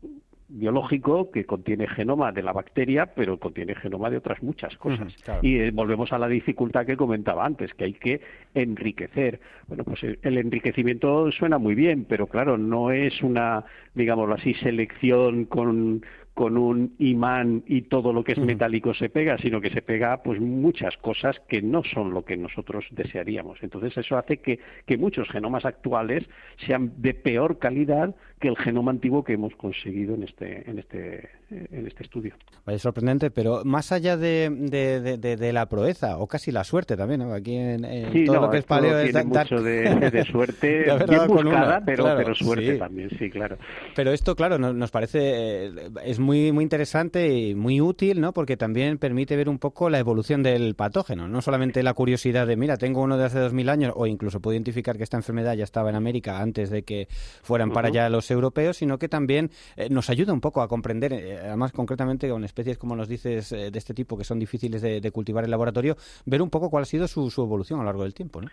biológico 0.48 1.30
que 1.30 1.46
contiene 1.46 1.88
genoma 1.88 2.30
de 2.30 2.42
la 2.42 2.52
bacteria, 2.52 3.06
pero 3.06 3.38
contiene 3.38 3.74
genoma 3.74 4.10
de 4.10 4.18
otras 4.18 4.42
muchas 4.42 4.76
cosas. 4.76 5.14
Y 5.42 5.58
eh, 5.58 5.70
volvemos 5.72 6.12
a 6.12 6.18
la 6.18 6.28
dificultad 6.28 6.84
que 6.86 6.96
comentaba 6.96 7.46
antes, 7.46 7.72
que 7.74 7.84
hay 7.84 7.94
que 7.94 8.20
enriquecer. 8.54 9.40
Bueno, 9.66 9.84
pues 9.84 10.02
el, 10.04 10.38
enriquecimiento 10.38 11.32
suena 11.32 11.58
muy 11.58 11.74
bien, 11.74 12.04
pero 12.08 12.26
claro, 12.26 12.58
no 12.58 12.90
es 12.90 13.22
una, 13.22 13.64
digámoslo 13.94 14.34
así, 14.34 14.54
selección 14.54 15.46
con 15.46 16.04
con 16.34 16.58
un 16.58 16.94
imán 16.98 17.62
y 17.66 17.82
todo 17.82 18.12
lo 18.12 18.24
que 18.24 18.32
es 18.32 18.38
metálico 18.38 18.92
se 18.92 19.08
pega, 19.08 19.38
sino 19.38 19.60
que 19.60 19.70
se 19.70 19.82
pega 19.82 20.22
pues 20.22 20.40
muchas 20.40 20.96
cosas 20.96 21.40
que 21.48 21.62
no 21.62 21.82
son 21.84 22.12
lo 22.12 22.24
que 22.24 22.36
nosotros 22.36 22.84
desearíamos. 22.90 23.62
Entonces 23.62 23.96
eso 23.96 24.16
hace 24.16 24.38
que, 24.38 24.58
que 24.84 24.98
muchos 24.98 25.28
genomas 25.30 25.64
actuales 25.64 26.24
sean 26.66 26.92
de 26.96 27.14
peor 27.14 27.58
calidad 27.58 28.14
que 28.40 28.48
el 28.48 28.56
genoma 28.58 28.90
antiguo 28.90 29.24
que 29.24 29.34
hemos 29.34 29.54
conseguido 29.54 30.14
en 30.14 30.24
este, 30.24 30.68
en 30.68 30.78
este, 30.78 31.30
en 31.50 31.86
este 31.86 32.02
estudio. 32.02 32.34
Es 32.66 32.82
sorprendente, 32.82 33.30
pero 33.30 33.62
más 33.64 33.92
allá 33.92 34.16
de, 34.16 34.50
de, 34.50 35.52
la 35.52 35.66
proeza, 35.66 36.18
o 36.18 36.26
casi 36.26 36.50
la 36.50 36.64
suerte 36.64 36.96
también, 36.96 37.22
aquí 37.22 37.56
en, 37.56 37.82
todo 38.26 38.42
lo 38.42 38.50
que 38.50 38.58
es 38.58 38.64
paleo 38.64 38.98
es 38.98 39.24
mucho 39.24 39.62
de, 39.62 40.26
suerte, 40.30 40.84
bien 41.08 41.26
buscada, 41.26 41.82
pero, 41.86 42.04
pero 42.16 42.34
suerte 42.34 42.76
también, 42.76 43.08
sí, 43.18 43.30
claro. 43.30 43.56
Pero 43.94 44.12
esto, 44.12 44.34
claro, 44.34 44.58
nos, 44.58 44.74
nos 44.74 44.90
parece, 44.90 45.66
eh, 45.66 45.72
es 46.04 46.18
muy, 46.24 46.52
muy 46.52 46.62
interesante 46.64 47.32
y 47.32 47.54
muy 47.54 47.80
útil, 47.80 48.20
¿no? 48.20 48.32
Porque 48.32 48.56
también 48.56 48.98
permite 48.98 49.36
ver 49.36 49.48
un 49.48 49.58
poco 49.58 49.90
la 49.90 49.98
evolución 49.98 50.42
del 50.42 50.74
patógeno, 50.74 51.28
no 51.28 51.42
solamente 51.42 51.82
la 51.82 51.94
curiosidad 51.94 52.46
de, 52.46 52.56
mira, 52.56 52.76
tengo 52.76 53.02
uno 53.02 53.16
de 53.16 53.24
hace 53.24 53.38
dos 53.38 53.52
mil 53.52 53.68
años, 53.68 53.92
o 53.94 54.06
incluso 54.06 54.40
puedo 54.40 54.54
identificar 54.54 54.96
que 54.96 55.04
esta 55.04 55.16
enfermedad 55.16 55.54
ya 55.54 55.64
estaba 55.64 55.90
en 55.90 55.96
América 55.96 56.40
antes 56.40 56.70
de 56.70 56.82
que 56.82 57.06
fueran 57.42 57.70
para 57.70 57.88
allá 57.88 58.08
los 58.08 58.30
europeos, 58.30 58.78
sino 58.78 58.98
que 58.98 59.08
también 59.08 59.50
eh, 59.76 59.88
nos 59.90 60.10
ayuda 60.10 60.32
un 60.32 60.40
poco 60.40 60.62
a 60.62 60.68
comprender, 60.68 61.12
eh, 61.12 61.38
además 61.38 61.72
concretamente 61.72 62.28
con 62.28 62.44
especies 62.44 62.78
como 62.78 62.96
nos 62.96 63.08
dices 63.08 63.52
eh, 63.52 63.70
de 63.70 63.78
este 63.78 63.94
tipo 63.94 64.16
que 64.16 64.24
son 64.24 64.38
difíciles 64.38 64.82
de, 64.82 65.10
cultivar 65.12 65.44
en 65.44 65.50
laboratorio, 65.50 65.96
ver 66.24 66.42
un 66.42 66.50
poco 66.50 66.70
cuál 66.70 66.82
ha 66.82 66.86
sido 66.86 67.06
su, 67.06 67.30
su 67.30 67.42
evolución 67.42 67.78
a 67.78 67.82
lo 67.82 67.86
largo 67.86 68.02
del 68.02 68.14
tiempo, 68.14 68.40
¿no? 68.40 68.48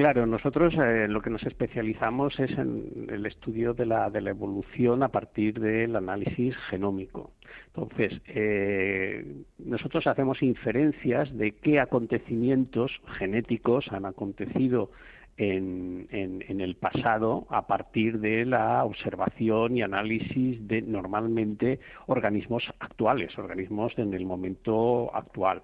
Claro, 0.00 0.24
nosotros 0.24 0.72
eh, 0.82 1.08
lo 1.08 1.20
que 1.20 1.28
nos 1.28 1.42
especializamos 1.42 2.40
es 2.40 2.52
en 2.52 3.06
el 3.10 3.26
estudio 3.26 3.74
de 3.74 3.84
la, 3.84 4.08
de 4.08 4.22
la 4.22 4.30
evolución 4.30 5.02
a 5.02 5.08
partir 5.08 5.60
del 5.60 5.94
análisis 5.94 6.56
genómico. 6.70 7.32
Entonces, 7.66 8.18
eh, 8.28 9.22
nosotros 9.58 10.06
hacemos 10.06 10.42
inferencias 10.42 11.30
de 11.36 11.52
qué 11.52 11.80
acontecimientos 11.80 12.90
genéticos 13.18 13.92
han 13.92 14.06
acontecido 14.06 14.90
en, 15.36 16.08
en, 16.10 16.60
el 16.62 16.76
pasado 16.76 17.46
a 17.50 17.66
partir 17.66 18.20
de 18.20 18.46
la 18.46 18.82
observación 18.84 19.76
y 19.76 19.82
análisis 19.82 20.66
de 20.66 20.80
normalmente 20.80 21.78
organismos 22.06 22.64
actuales, 22.78 23.36
organismos 23.38 23.92
en 23.98 24.14
el 24.14 24.24
momento 24.24 25.14
actual. 25.14 25.60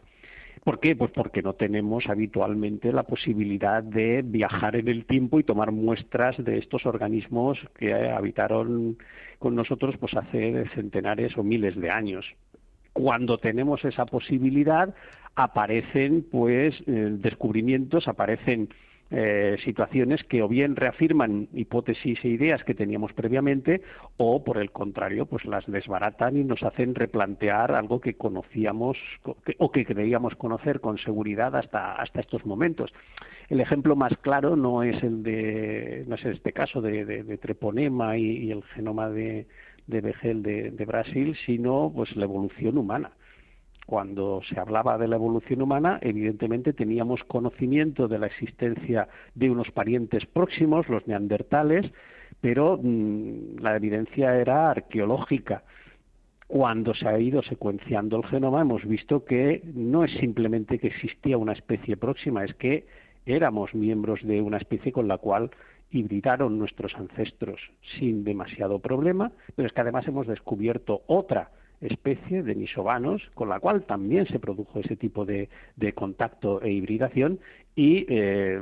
¿Por 0.64 0.80
qué? 0.80 0.96
Pues 0.96 1.10
porque 1.12 1.42
no 1.42 1.54
tenemos 1.54 2.08
habitualmente 2.08 2.92
la 2.92 3.04
posibilidad 3.04 3.82
de 3.82 4.22
viajar 4.22 4.76
en 4.76 4.88
el 4.88 5.04
tiempo 5.04 5.38
y 5.38 5.44
tomar 5.44 5.70
muestras 5.70 6.36
de 6.42 6.58
estos 6.58 6.86
organismos 6.86 7.58
que 7.78 7.94
habitaron 7.94 8.96
con 9.38 9.54
nosotros 9.54 9.96
pues 9.98 10.14
hace 10.14 10.64
centenares 10.74 11.36
o 11.36 11.42
miles 11.42 11.76
de 11.76 11.90
años. 11.90 12.26
Cuando 12.92 13.38
tenemos 13.38 13.84
esa 13.84 14.06
posibilidad 14.06 14.94
aparecen 15.34 16.26
pues 16.30 16.74
eh, 16.86 17.08
descubrimientos, 17.18 18.08
aparecen 18.08 18.70
eh, 19.10 19.56
situaciones 19.62 20.24
que 20.24 20.42
o 20.42 20.48
bien 20.48 20.74
reafirman 20.74 21.46
hipótesis 21.54 22.18
e 22.24 22.28
ideas 22.28 22.64
que 22.64 22.74
teníamos 22.74 23.12
previamente 23.12 23.80
o 24.16 24.42
por 24.42 24.58
el 24.58 24.72
contrario 24.72 25.26
pues 25.26 25.44
las 25.44 25.64
desbaratan 25.66 26.36
y 26.36 26.42
nos 26.42 26.64
hacen 26.64 26.94
replantear 26.94 27.70
algo 27.70 28.00
que 28.00 28.14
conocíamos 28.14 28.98
o 29.58 29.70
que 29.70 29.84
creíamos 29.84 30.34
conocer 30.34 30.80
con 30.80 30.98
seguridad 30.98 31.54
hasta 31.54 31.94
hasta 31.94 32.18
estos 32.18 32.44
momentos. 32.44 32.92
El 33.48 33.60
ejemplo 33.60 33.94
más 33.94 34.16
claro 34.22 34.56
no 34.56 34.82
es 34.82 35.00
el 35.04 35.22
de 35.22 36.04
no 36.08 36.16
es 36.16 36.24
este 36.24 36.52
caso 36.52 36.80
de, 36.80 37.38
treponema 37.40 38.16
y, 38.16 38.50
el 38.50 38.64
genoma 38.74 39.08
de 39.08 39.46
de 39.86 40.00
Begel 40.00 40.42
de, 40.42 40.72
de 40.72 40.84
Brasil 40.84 41.36
sino 41.46 41.92
pues 41.94 42.16
la 42.16 42.24
evolución 42.24 42.76
humana 42.76 43.12
cuando 43.86 44.40
se 44.48 44.58
hablaba 44.58 44.98
de 44.98 45.06
la 45.06 45.14
evolución 45.14 45.62
humana, 45.62 45.98
evidentemente 46.02 46.72
teníamos 46.72 47.22
conocimiento 47.24 48.08
de 48.08 48.18
la 48.18 48.26
existencia 48.26 49.08
de 49.34 49.48
unos 49.48 49.70
parientes 49.70 50.26
próximos, 50.26 50.88
los 50.88 51.06
neandertales, 51.06 51.92
pero 52.40 52.78
mm, 52.82 53.58
la 53.60 53.76
evidencia 53.76 54.36
era 54.36 54.70
arqueológica. 54.70 55.62
Cuando 56.48 56.94
se 56.94 57.08
ha 57.08 57.18
ido 57.18 57.42
secuenciando 57.42 58.16
el 58.16 58.26
genoma, 58.26 58.62
hemos 58.62 58.84
visto 58.84 59.24
que 59.24 59.62
no 59.72 60.04
es 60.04 60.12
simplemente 60.18 60.78
que 60.80 60.88
existía 60.88 61.38
una 61.38 61.52
especie 61.52 61.96
próxima, 61.96 62.44
es 62.44 62.54
que 62.54 62.86
éramos 63.24 63.72
miembros 63.74 64.20
de 64.22 64.42
una 64.42 64.56
especie 64.56 64.92
con 64.92 65.06
la 65.06 65.18
cual 65.18 65.50
hibridaron 65.90 66.58
nuestros 66.58 66.94
ancestros 66.96 67.60
sin 67.98 68.24
demasiado 68.24 68.80
problema, 68.80 69.30
pero 69.54 69.66
es 69.66 69.72
que 69.72 69.80
además 69.80 70.06
hemos 70.08 70.26
descubierto 70.26 71.02
otra 71.06 71.50
especie 71.80 72.42
de 72.42 72.54
nisovanos, 72.54 73.22
con 73.34 73.48
la 73.48 73.60
cual 73.60 73.82
también 73.84 74.26
se 74.26 74.38
produjo 74.38 74.80
ese 74.80 74.96
tipo 74.96 75.24
de, 75.24 75.48
contacto 75.94 76.62
e 76.62 76.70
hibridación 76.70 77.38
y 77.74 78.06
eh, 78.08 78.60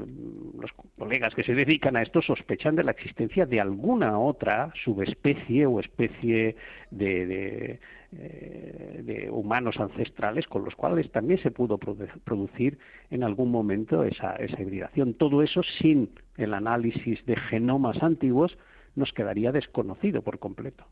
los 0.58 0.72
colegas 0.98 1.34
que 1.34 1.44
se 1.44 1.54
dedican 1.54 1.96
a 1.96 2.02
esto 2.02 2.20
sospechan 2.20 2.74
de 2.74 2.82
la 2.82 2.90
existencia 2.90 3.46
de 3.46 3.60
alguna 3.60 4.18
otra 4.18 4.72
subespecie 4.84 5.66
o 5.66 5.78
especie 5.78 6.56
de, 6.90 7.78
eh, 8.12 9.28
humanos 9.30 9.78
ancestrales 9.78 10.46
con 10.48 10.64
los 10.64 10.74
cuales 10.74 11.10
también 11.12 11.40
se 11.40 11.52
pudo 11.52 11.78
producir 11.78 12.78
en 13.10 13.22
algún 13.22 13.50
momento 13.50 14.02
esa, 14.04 14.34
esa 14.36 14.60
hibridación. 14.60 15.14
Todo 15.14 15.42
eso 15.42 15.62
sin 15.80 16.10
el 16.36 16.52
análisis 16.52 17.24
de 17.26 17.36
genomas 17.36 18.02
antiguos 18.02 18.58
nos 18.96 19.12
quedaría 19.12 19.52
desconocido 19.52 20.22
por 20.22 20.38
completo. 20.38 20.84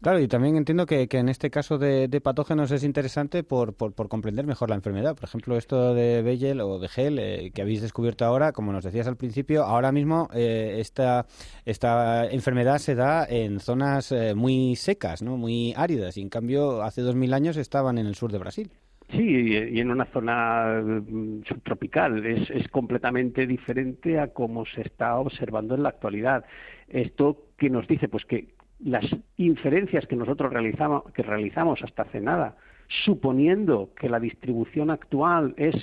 Claro, 0.00 0.20
y 0.20 0.28
también 0.28 0.56
entiendo 0.56 0.86
que, 0.86 1.08
en 1.10 1.28
este 1.28 1.50
caso 1.50 1.76
de, 1.76 2.08
patógenos 2.22 2.70
es 2.70 2.84
interesante 2.84 3.42
por, 3.42 3.74
por, 3.74 4.08
comprender 4.08 4.46
mejor 4.46 4.70
la 4.70 4.76
enfermedad. 4.76 5.16
Por 5.16 5.24
ejemplo, 5.24 5.56
esto 5.56 5.94
de 5.94 6.22
Beyel 6.22 6.60
o 6.60 6.78
de 6.78 6.88
Gel 6.88 7.18
eh, 7.18 7.50
que 7.52 7.62
habéis 7.62 7.82
descubierto 7.82 8.24
ahora, 8.24 8.52
como 8.52 8.72
nos 8.72 8.84
decías 8.84 9.08
al 9.08 9.16
principio, 9.16 9.64
ahora 9.64 9.90
mismo 9.90 10.28
eh, 10.34 10.76
esta, 10.78 11.26
esta 11.64 12.26
enfermedad 12.30 12.78
se 12.78 12.94
da 12.94 13.26
en 13.28 13.58
zonas 13.58 14.12
eh, 14.12 14.34
muy 14.34 14.76
secas, 14.76 15.22
¿no? 15.22 15.36
muy 15.36 15.74
áridas, 15.76 16.16
y 16.16 16.22
en 16.22 16.28
cambio 16.28 16.82
hace 16.82 17.02
dos 17.02 17.16
mil 17.16 17.34
años 17.34 17.56
estaban 17.56 17.98
en 17.98 18.06
el 18.06 18.14
sur 18.14 18.30
de 18.30 18.38
Brasil. 18.38 18.70
Sí, 19.10 19.18
y 19.18 19.80
en 19.80 19.90
una 19.90 20.06
zona 20.06 20.80
mm, 20.82 21.42
subtropical. 21.46 22.24
Es, 22.24 22.50
es 22.50 22.68
completamente 22.68 23.46
diferente 23.46 24.18
a 24.18 24.28
cómo 24.28 24.64
se 24.64 24.80
está 24.80 25.16
observando 25.18 25.74
en 25.74 25.82
la 25.82 25.90
actualidad. 25.90 26.44
Esto 26.88 27.46
que 27.56 27.70
nos 27.70 27.86
dice, 27.86 28.08
pues 28.08 28.24
que 28.24 28.54
las 28.80 29.04
inferencias 29.36 30.06
que 30.06 30.16
nosotros 30.16 30.52
realizamos, 30.52 31.04
que 31.12 31.22
realizamos 31.22 31.82
hasta 31.82 32.02
hace 32.02 32.20
nada, 32.20 32.56
suponiendo 33.04 33.90
que 33.96 34.08
la 34.08 34.20
distribución 34.20 34.90
actual 34.90 35.54
es 35.56 35.74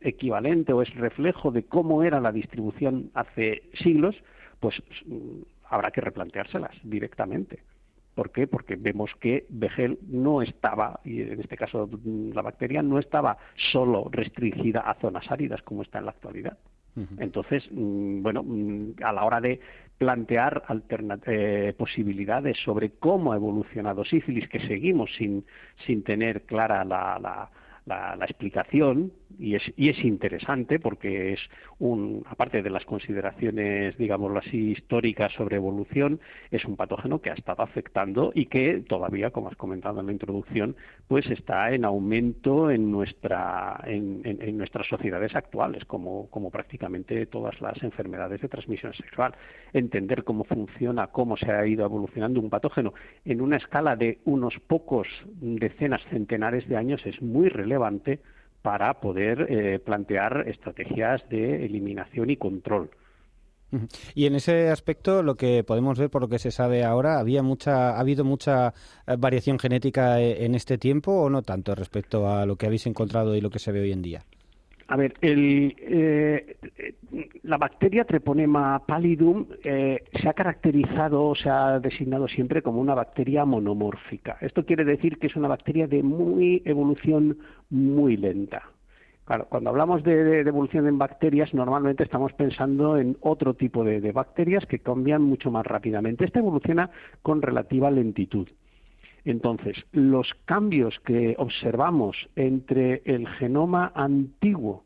equivalente 0.00 0.72
o 0.72 0.82
es 0.82 0.94
reflejo 0.94 1.50
de 1.50 1.64
cómo 1.64 2.02
era 2.02 2.20
la 2.20 2.32
distribución 2.32 3.10
hace 3.14 3.62
siglos, 3.82 4.16
pues 4.60 4.82
mm, 5.06 5.42
habrá 5.68 5.90
que 5.90 6.00
replanteárselas 6.00 6.74
directamente. 6.82 7.62
¿Por 8.14 8.30
qué? 8.30 8.46
Porque 8.46 8.76
vemos 8.76 9.10
que 9.20 9.44
Begel 9.50 9.98
no 10.08 10.40
estaba, 10.40 11.00
y 11.04 11.20
en 11.20 11.40
este 11.40 11.56
caso 11.56 11.86
mm, 11.86 12.32
la 12.32 12.42
bacteria, 12.42 12.82
no 12.82 12.98
estaba 12.98 13.36
solo 13.72 14.08
restringida 14.10 14.80
a 14.80 14.94
zonas 14.94 15.30
áridas 15.30 15.60
como 15.62 15.82
está 15.82 15.98
en 15.98 16.06
la 16.06 16.12
actualidad. 16.12 16.56
Entonces, 17.18 17.68
mm, 17.70 18.22
bueno, 18.22 18.42
a 19.04 19.12
la 19.12 19.24
hora 19.24 19.38
de 19.38 19.60
plantear 19.98 20.62
eh, 21.26 21.74
posibilidades 21.76 22.58
sobre 22.58 22.90
cómo 22.90 23.32
ha 23.32 23.36
evolucionado 23.36 24.04
sífilis, 24.04 24.48
que 24.48 24.60
seguimos 24.60 25.10
sin, 25.16 25.44
sin 25.86 26.02
tener 26.02 26.42
clara 26.42 26.84
la, 26.84 27.18
la, 27.18 27.50
explicación 27.86 29.12
y 29.38 29.54
es, 29.54 29.62
y 29.76 29.90
es 29.90 30.04
interesante 30.04 30.80
porque 30.80 31.32
es 31.32 31.40
un, 31.78 32.24
aparte 32.26 32.62
de 32.62 32.70
las 32.70 32.84
consideraciones, 32.84 33.96
digámoslo 33.98 34.38
así, 34.38 34.72
históricas 34.72 35.32
sobre 35.34 35.56
evolución, 35.56 36.20
es 36.50 36.64
un 36.64 36.76
patógeno 36.76 37.20
que 37.20 37.30
ha 37.30 37.34
estado 37.34 37.62
afectando 37.62 38.32
y 38.34 38.46
que 38.46 38.82
todavía, 38.88 39.30
como 39.30 39.48
has 39.48 39.56
comentado 39.56 40.00
en 40.00 40.06
la 40.06 40.12
introducción, 40.12 40.76
pues 41.06 41.26
está 41.30 41.72
en 41.72 41.84
aumento 41.84 42.70
en 42.70 42.90
nuestra, 42.90 43.80
en, 43.84 44.22
en, 44.24 44.56
nuestras 44.56 44.86
sociedades 44.88 45.34
actuales, 45.36 45.84
como, 45.84 46.28
como 46.30 46.50
prácticamente 46.50 47.26
todas 47.26 47.60
las 47.60 47.82
enfermedades 47.82 48.40
de 48.40 48.48
transmisión 48.48 48.94
sexual. 48.94 49.34
Entender 49.72 50.24
cómo 50.24 50.44
funciona, 50.44 51.08
cómo 51.08 51.36
se 51.36 51.52
ha 51.52 51.66
ido 51.66 51.84
evolucionando 51.84 52.40
un 52.40 52.50
patógeno 52.50 52.94
en 53.24 53.40
una 53.40 53.56
escala 53.56 53.96
de 53.96 54.18
unos 54.24 54.54
pocos 54.66 55.06
decenas, 55.40 56.02
centenares 56.10 56.66
de 56.68 56.76
años 56.76 57.04
es 57.04 57.20
muy 57.20 57.48
relevante 57.48 57.75
para 58.62 58.94
poder 59.00 59.46
eh, 59.48 59.78
plantear 59.78 60.48
estrategias 60.48 61.22
de 61.28 61.64
eliminación 61.64 62.30
y 62.30 62.36
control. 62.36 62.90
Y 64.14 64.26
en 64.26 64.34
ese 64.36 64.70
aspecto, 64.70 65.22
lo 65.22 65.34
que 65.34 65.64
podemos 65.64 65.98
ver 65.98 66.10
por 66.10 66.22
lo 66.22 66.28
que 66.28 66.38
se 66.38 66.50
sabe 66.50 66.84
ahora, 66.84 67.18
había 67.18 67.42
mucha, 67.42 67.90
ha 67.90 68.00
habido 68.00 68.24
mucha 68.24 68.74
eh, 69.06 69.16
variación 69.18 69.58
genética 69.58 70.20
eh, 70.20 70.44
en 70.44 70.54
este 70.54 70.78
tiempo 70.78 71.12
o 71.12 71.30
no 71.30 71.42
tanto 71.42 71.74
respecto 71.74 72.28
a 72.28 72.46
lo 72.46 72.56
que 72.56 72.66
habéis 72.66 72.86
encontrado 72.86 73.34
y 73.34 73.40
lo 73.40 73.50
que 73.50 73.58
se 73.58 73.72
ve 73.72 73.80
hoy 73.80 73.92
en 73.92 74.02
día. 74.02 74.24
A 74.88 74.96
ver, 74.96 75.14
eh, 75.20 76.56
la 77.42 77.58
bacteria 77.58 78.04
Treponema 78.04 78.84
pallidum 78.86 79.46
eh, 79.64 80.04
se 80.12 80.28
ha 80.28 80.32
caracterizado, 80.32 81.34
se 81.34 81.50
ha 81.50 81.80
designado 81.80 82.28
siempre 82.28 82.62
como 82.62 82.80
una 82.80 82.94
bacteria 82.94 83.44
monomórfica. 83.44 84.38
Esto 84.40 84.64
quiere 84.64 84.84
decir 84.84 85.18
que 85.18 85.26
es 85.26 85.34
una 85.34 85.48
bacteria 85.48 85.88
de 85.88 86.04
muy 86.04 86.62
evolución 86.64 87.36
muy 87.68 88.16
lenta. 88.16 88.62
Claro, 89.24 89.46
cuando 89.48 89.70
hablamos 89.70 90.04
de, 90.04 90.42
evolución 90.42 90.86
en 90.86 90.98
bacterias, 90.98 91.52
normalmente 91.52 92.04
estamos 92.04 92.32
pensando 92.34 92.96
en 92.96 93.16
otro 93.22 93.54
tipo 93.54 93.82
de 93.82 94.12
bacterias 94.12 94.66
que 94.66 94.78
cambian 94.78 95.22
mucho 95.22 95.50
más 95.50 95.66
rápidamente. 95.66 96.24
Esta 96.24 96.38
evoluciona 96.38 96.90
con 97.22 97.42
relativa 97.42 97.90
lentitud. 97.90 98.46
Entonces, 99.26 99.76
los 99.90 100.32
cambios 100.44 101.00
que 101.00 101.34
observamos 101.36 102.16
entre 102.36 103.02
el 103.04 103.26
genoma 103.26 103.90
antiguo 103.96 104.84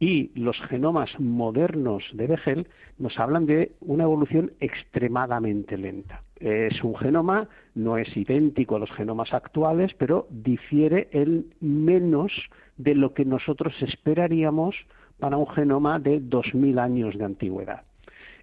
y 0.00 0.32
los 0.34 0.60
genomas 0.62 1.08
modernos 1.20 2.02
de 2.12 2.26
Begel 2.26 2.66
nos 2.98 3.16
hablan 3.18 3.46
de 3.46 3.72
una 3.80 4.02
evolución 4.02 4.50
extremadamente 4.58 5.78
lenta. 5.78 6.22
Es 6.40 6.82
un 6.82 6.96
genoma, 6.96 7.48
no 7.76 7.96
es 7.96 8.14
idéntico 8.16 8.74
a 8.74 8.80
los 8.80 8.90
genomas 8.90 9.32
actuales, 9.32 9.94
pero 9.94 10.26
difiere 10.30 11.08
en 11.12 11.46
menos 11.60 12.32
de 12.76 12.96
lo 12.96 13.14
que 13.14 13.24
nosotros 13.24 13.72
esperaríamos 13.80 14.74
para 15.20 15.36
un 15.36 15.46
genoma 15.46 16.00
de 16.00 16.20
2.000 16.20 16.80
años 16.80 17.16
de 17.16 17.24
antigüedad. 17.24 17.85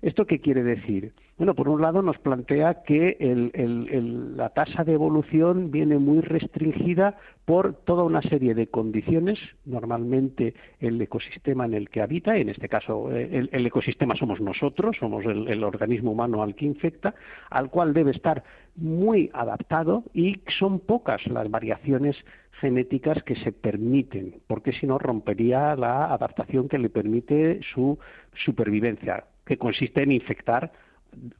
¿Esto 0.03 0.25
qué 0.27 0.39
quiere 0.39 0.63
decir? 0.63 1.13
Bueno, 1.37 1.55
por 1.55 1.69
un 1.69 1.81
lado 1.81 2.01
nos 2.01 2.17
plantea 2.17 2.83
que 2.83 3.15
la 4.35 4.49
tasa 4.49 4.83
de 4.83 4.91
evolución 4.91 5.71
viene 5.71 5.97
muy 5.97 6.19
restringida 6.19 7.17
por 7.45 7.73
toda 7.85 8.03
una 8.03 8.21
serie 8.21 8.53
de 8.53 8.67
condiciones, 8.67 9.39
normalmente 9.63 10.55
el 10.81 11.01
ecosistema 11.01 11.63
en 11.63 11.73
el 11.73 11.89
que 11.89 12.01
habita, 12.01 12.35
en 12.35 12.49
este 12.49 12.67
caso 12.67 13.15
eh, 13.15 13.47
el, 13.49 13.65
ecosistema 13.65 14.17
somos 14.17 14.41
nosotros, 14.41 14.97
somos 14.99 15.23
el, 15.25 15.63
organismo 15.63 16.11
humano 16.11 16.43
al 16.43 16.53
que 16.55 16.65
infecta, 16.65 17.15
al 17.49 17.69
cual 17.69 17.93
debe 17.93 18.11
estar 18.11 18.43
muy 18.75 19.31
adaptado 19.33 20.03
y 20.13 20.41
son 20.59 20.81
pocas 20.81 21.25
las 21.27 21.49
variaciones 21.49 22.17
genéticas 22.59 23.23
que 23.23 23.37
se 23.37 23.53
permiten, 23.53 24.35
porque 24.47 24.73
si 24.73 24.85
no 24.85 24.97
rompería 24.97 25.77
la 25.77 26.13
adaptación 26.13 26.67
que 26.67 26.77
le 26.77 26.89
permite 26.89 27.61
su 27.73 27.97
supervivencia 28.33 29.23
que 29.45 29.57
consiste 29.57 30.03
en 30.03 30.11
infectar 30.11 30.71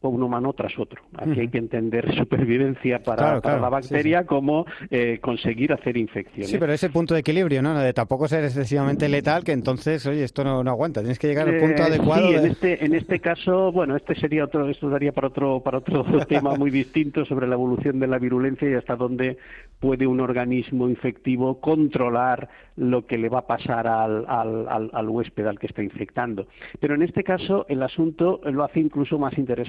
un 0.01 0.23
humano 0.23 0.53
tras 0.53 0.77
otro. 0.77 1.01
Aquí 1.15 1.39
hay 1.39 1.47
que 1.47 1.57
entender 1.57 2.13
supervivencia 2.17 2.99
para, 2.99 3.39
la 3.39 3.69
bacteria 3.69 4.25
como 4.25 4.65
eh, 4.89 5.19
conseguir 5.21 5.73
hacer 5.73 5.97
infecciones. 5.97 6.49
Sí, 6.49 6.57
pero 6.59 6.73
ese 6.73 6.89
punto 6.89 7.13
de 7.13 7.21
equilibrio, 7.21 7.61
¿no? 7.61 7.77
De 7.77 7.93
tampoco 7.93 8.27
ser 8.27 8.43
excesivamente 8.43 9.09
letal, 9.09 9.43
que 9.43 9.51
entonces, 9.51 10.05
oye, 10.05 10.23
esto 10.23 10.43
no, 10.43 10.59
aguanta. 10.69 11.01
Tienes 11.01 11.19
que 11.19 11.27
llegar 11.27 11.47
al 11.47 11.59
punto 11.59 11.81
eh, 11.81 11.85
adecuado. 11.85 12.27
Sí, 12.27 12.35
en, 12.35 12.45
este, 12.45 12.85
en 12.85 12.95
este 12.95 13.19
caso, 13.19 13.71
bueno, 13.71 13.95
este 13.95 14.15
sería 14.15 14.45
otro, 14.45 14.69
esto 14.69 14.89
daría 14.89 15.11
para 15.11 15.27
otro, 15.27 15.61
para 15.61 15.79
otro 15.79 16.03
tema 16.27 16.55
muy 16.55 16.71
distinto 16.71 17.25
sobre 17.25 17.47
la 17.47 17.55
evolución 17.55 17.99
de 17.99 18.07
la 18.07 18.19
virulencia 18.19 18.69
y 18.69 18.73
hasta 18.73 18.95
dónde 18.95 19.37
puede 19.79 20.07
un 20.07 20.19
organismo 20.19 20.87
infectivo 20.87 21.59
controlar 21.59 22.49
lo 22.75 23.05
que 23.05 23.17
le 23.17 23.29
va 23.29 23.39
a 23.39 23.47
pasar 23.47 23.87
al, 23.87 24.25
al, 24.27 24.89
al, 24.91 25.09
huésped 25.09 25.45
al 25.45 25.59
que 25.59 25.67
está 25.67 25.83
infectando. 25.83 26.47
Pero 26.79 26.95
en 26.95 27.03
este 27.03 27.23
caso 27.23 27.65
el 27.69 27.83
asunto 27.83 28.41
lo 28.45 28.63
hace 28.63 28.79
incluso 28.79 29.19
más 29.19 29.37
interesante, 29.37 29.62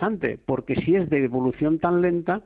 porque 0.47 0.77
si 0.77 0.95
es 0.97 1.09
de 1.11 1.25
evolución 1.25 1.79
tan 1.79 2.03
lenta, 2.03 2.43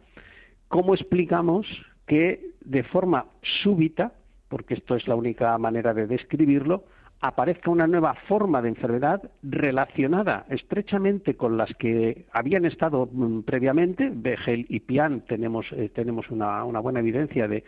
¿cómo 0.69 0.95
explicamos 0.95 1.67
que 2.07 2.53
de 2.61 2.83
forma 2.85 3.27
súbita, 3.63 4.13
porque 4.49 4.75
esto 4.75 4.95
es 4.97 5.07
la 5.09 5.15
única 5.15 5.57
manera 5.59 5.95
de 5.95 6.07
describirlo, 6.07 6.85
aparezca 7.21 7.71
una 7.71 7.87
nueva 7.89 8.15
forma 8.29 8.63
de 8.63 8.69
enfermedad 8.69 9.21
relacionada 9.43 10.47
estrechamente 10.51 11.35
con 11.35 11.57
las 11.57 11.75
que 11.75 12.27
habían 12.33 12.65
estado 12.65 13.09
mm, 13.11 13.41
previamente. 13.43 14.11
Begel 14.13 14.67
y 14.69 14.81
Pian 14.81 15.23
tenemos, 15.23 15.67
eh, 15.73 15.91
tenemos 15.93 16.31
una, 16.31 16.63
buena 16.63 17.01
evidencia 17.01 17.49
de, 17.49 17.65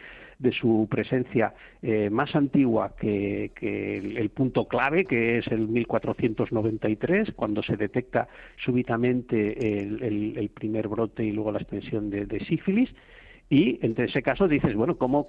su 0.52 0.86
presencia 0.90 1.54
eh, 1.82 2.10
más 2.10 2.34
antigua 2.34 2.94
que, 2.96 3.50
el, 3.60 4.30
punto 4.30 4.66
clave, 4.68 5.04
que 5.04 5.38
es 5.38 5.46
el 5.48 5.68
1493, 5.68 7.32
cuando 7.34 7.62
se 7.62 7.76
detecta 7.76 8.28
súbitamente 8.56 9.84
el, 9.84 10.50
primer 10.54 10.88
brote 10.88 11.24
y 11.24 11.32
luego 11.32 11.52
la 11.52 11.58
extensión 11.58 12.08
de, 12.08 12.26
de 12.26 12.40
sífilis. 12.44 12.90
Y 13.48 13.84
en 13.84 13.94
ese 14.00 14.22
caso 14.22 14.46
dices, 14.46 14.74
bueno, 14.74 14.96
¿cómo 14.96 15.28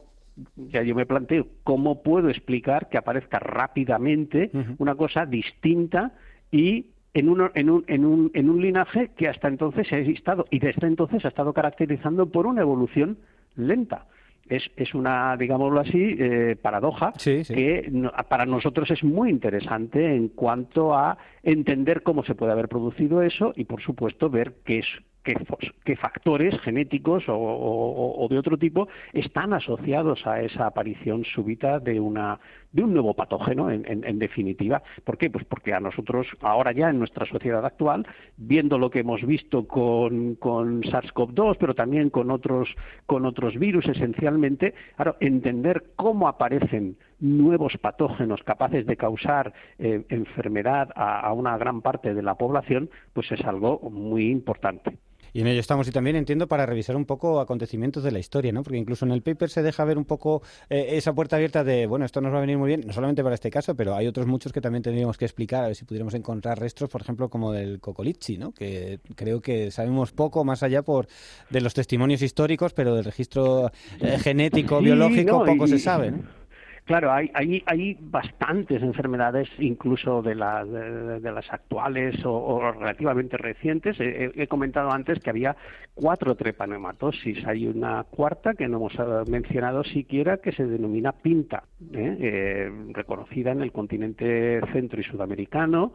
ya 0.56 0.84
yo 0.84 0.96
me 0.96 1.06
planteo 1.06 1.48
cómo 1.64 2.02
puedo 2.04 2.30
explicar 2.30 2.90
que 2.90 2.98
aparezca 2.98 3.40
rápidamente 3.40 4.52
una 4.78 4.96
cosa 4.96 5.26
distinta 5.26 6.14
y 6.52 6.88
en, 7.14 7.30
un, 7.30 7.50
en, 7.56 7.70
un, 7.70 7.84
en, 7.88 8.06
un, 8.06 8.32
en 8.34 8.50
un 8.50 8.62
linaje 8.62 9.12
que 9.18 9.28
hasta 9.28 9.48
entonces 9.48 9.92
ha 9.92 9.98
estado 9.98 10.46
y 10.50 10.60
desde 10.60 10.88
entonces 10.88 11.26
ha 11.26 11.30
estado 11.30 11.54
caracterizando 11.54 12.28
por 12.28 12.48
una 12.48 12.62
evolución 12.62 13.18
lenta. 13.56 14.06
Es, 14.48 14.70
es 14.76 14.94
una, 14.94 15.38
digámoslo 15.38 15.80
así, 15.80 16.16
eh, 16.20 16.58
paradoja 16.62 17.14
que 17.24 17.92
para 18.28 18.46
nosotros 18.46 18.90
es 18.92 19.04
muy 19.04 19.30
interesante 19.30 20.14
en 20.14 20.30
cuanto 20.30 20.94
a 20.94 21.18
entender 21.44 22.04
cómo 22.04 22.24
se 22.24 22.36
puede 22.36 22.52
haber 22.52 22.68
producido 22.68 23.22
eso 23.22 23.54
y, 23.56 23.64
por 23.64 23.82
supuesto, 23.82 24.30
ver 24.30 24.56
qué 24.66 24.80
es 24.80 24.88
qué, 25.24 25.96
factores 25.96 26.60
genéticos 26.62 27.24
o, 27.28 28.28
de 28.30 28.38
otro 28.38 28.58
tipo 28.58 28.88
están 29.14 29.54
asociados 29.54 30.26
a 30.26 30.42
esa 30.42 30.68
aparición 30.68 31.24
súbita 31.26 31.80
de 31.80 32.00
una 32.00 32.40
de 32.72 32.84
un 32.84 32.94
nuevo 32.94 33.14
patógeno 33.14 33.70
en, 33.70 34.20
definitiva 34.20 34.82
¿por 35.04 35.18
qué? 35.18 35.30
pues 35.30 35.44
porque 35.46 35.74
a 35.74 35.80
nosotros 35.80 36.28
ahora 36.40 36.72
ya 36.72 36.90
en 36.90 37.00
nuestra 37.00 37.26
sociedad 37.26 37.66
actual 37.66 38.08
viendo 38.38 38.78
lo 38.78 38.90
que 38.90 39.00
hemos 39.00 39.22
visto 39.26 39.68
con, 39.68 40.36
con 40.36 40.82
SARS-CoV-2 40.84 41.58
pero 41.60 41.76
también 41.76 42.10
con 42.10 42.32
otros 42.32 42.70
con 43.06 43.26
otros 43.26 43.58
virus 43.58 43.88
esencialmente 43.88 44.74
claro, 44.96 45.18
entender 45.20 45.84
cómo 45.98 46.30
aparecen 46.30 46.96
nuevos 47.20 47.78
patógenos 47.78 48.42
capaces 48.44 48.86
de 48.86 48.98
causar 48.98 49.54
eh, 49.78 50.06
enfermedad 50.10 50.90
a 50.96 51.32
una 51.34 51.58
gran 51.58 51.82
parte 51.82 52.14
de 52.14 52.24
la 52.24 52.36
población 52.36 52.90
pues 53.14 53.32
es 53.32 53.44
algo 53.44 53.80
muy 53.90 54.32
importante 54.32 54.98
y 55.34 55.42
en 55.42 55.48
ello 55.48 55.60
estamos 55.60 55.88
y 55.88 55.92
también 55.92 56.16
entiendo 56.16 56.48
para 56.48 56.66
revisar 56.66 56.96
un 56.96 57.06
poco 57.06 57.40
acontecimientos 57.40 58.04
de 58.04 58.12
la 58.12 58.20
historia, 58.20 58.52
¿no? 58.52 58.64
Porque 58.64 58.78
incluso 58.78 59.06
en 59.06 59.12
el 59.12 59.22
paper 59.22 59.50
se 59.50 59.62
deja 59.62 59.84
ver 59.86 59.98
un 59.98 60.06
poco 60.06 60.42
eh, 60.70 60.90
esa 60.92 61.14
puerta 61.14 61.36
abierta 61.36 61.64
de, 61.64 61.88
bueno, 61.88 62.06
esto 62.06 62.22
nos 62.22 62.34
va 62.34 62.38
a 62.38 62.42
venir 62.42 62.58
muy 62.58 62.68
bien, 62.68 62.84
no 62.86 62.94
solamente 62.94 63.24
para 63.24 63.36
este 63.36 63.50
caso, 63.50 63.76
pero 63.76 63.96
hay 63.96 64.08
otros 64.08 64.28
muchos 64.28 64.52
que 64.52 64.62
también 64.62 64.84
tendríamos 64.84 65.18
que 65.18 65.26
explicar, 65.26 65.64
a 65.64 65.68
ver 65.68 65.76
si 65.76 65.86
pudiéramos 65.86 66.14
encontrar 66.14 66.60
restos, 66.60 66.90
por 66.90 67.02
ejemplo, 67.02 67.30
como 67.30 67.52
del 67.52 67.80
cocolichi, 67.80 68.38
¿no? 68.38 68.52
Que 68.52 69.00
creo 69.16 69.42
que 69.42 69.72
sabemos 69.72 70.12
poco 70.12 70.44
más 70.44 70.64
allá 70.64 70.82
por 70.82 71.08
de 71.50 71.62
los 71.62 71.74
testimonios 71.74 72.22
históricos, 72.22 72.74
pero 72.74 72.96
del 72.96 73.06
registro 73.06 73.72
eh, 74.00 74.18
genético, 74.20 74.80
biológico, 74.80 75.46
poco 75.46 75.68
se 75.68 75.80
sabe, 75.80 76.12
¿no? 76.12 76.41
Claro, 76.86 77.12
hay, 77.12 77.30
hay, 77.36 77.64
hay 77.68 77.98
bastantes 78.00 78.82
enfermedades, 78.82 79.48
incluso 79.60 80.22
de, 80.22 80.32
de, 80.34 81.32
las 81.32 81.54
actuales 81.54 82.16
o, 82.26 82.72
relativamente 82.72 83.38
recientes. 83.38 83.98
He, 84.00 84.48
comentado 84.48 84.92
antes 84.92 85.20
que 85.20 85.30
había 85.30 85.56
cuatro 85.94 86.36
trepanematosis. 86.36 87.46
Hay 87.46 87.68
una 87.68 88.04
cuarta 88.06 88.56
que 88.56 88.68
no 88.68 88.78
hemos 88.78 88.96
eh, 88.96 89.30
mencionado 89.30 89.84
siquiera 89.84 90.38
que 90.38 90.52
se 90.52 90.66
denomina 90.66 91.12
pinta, 91.12 91.64
¿eh? 91.94 92.18
Eh, 92.20 92.72
reconocida 92.90 93.52
en 93.52 93.62
el 93.62 93.72
continente 93.72 94.60
centro 94.74 95.00
y 95.00 95.04
sudamericano, 95.04 95.94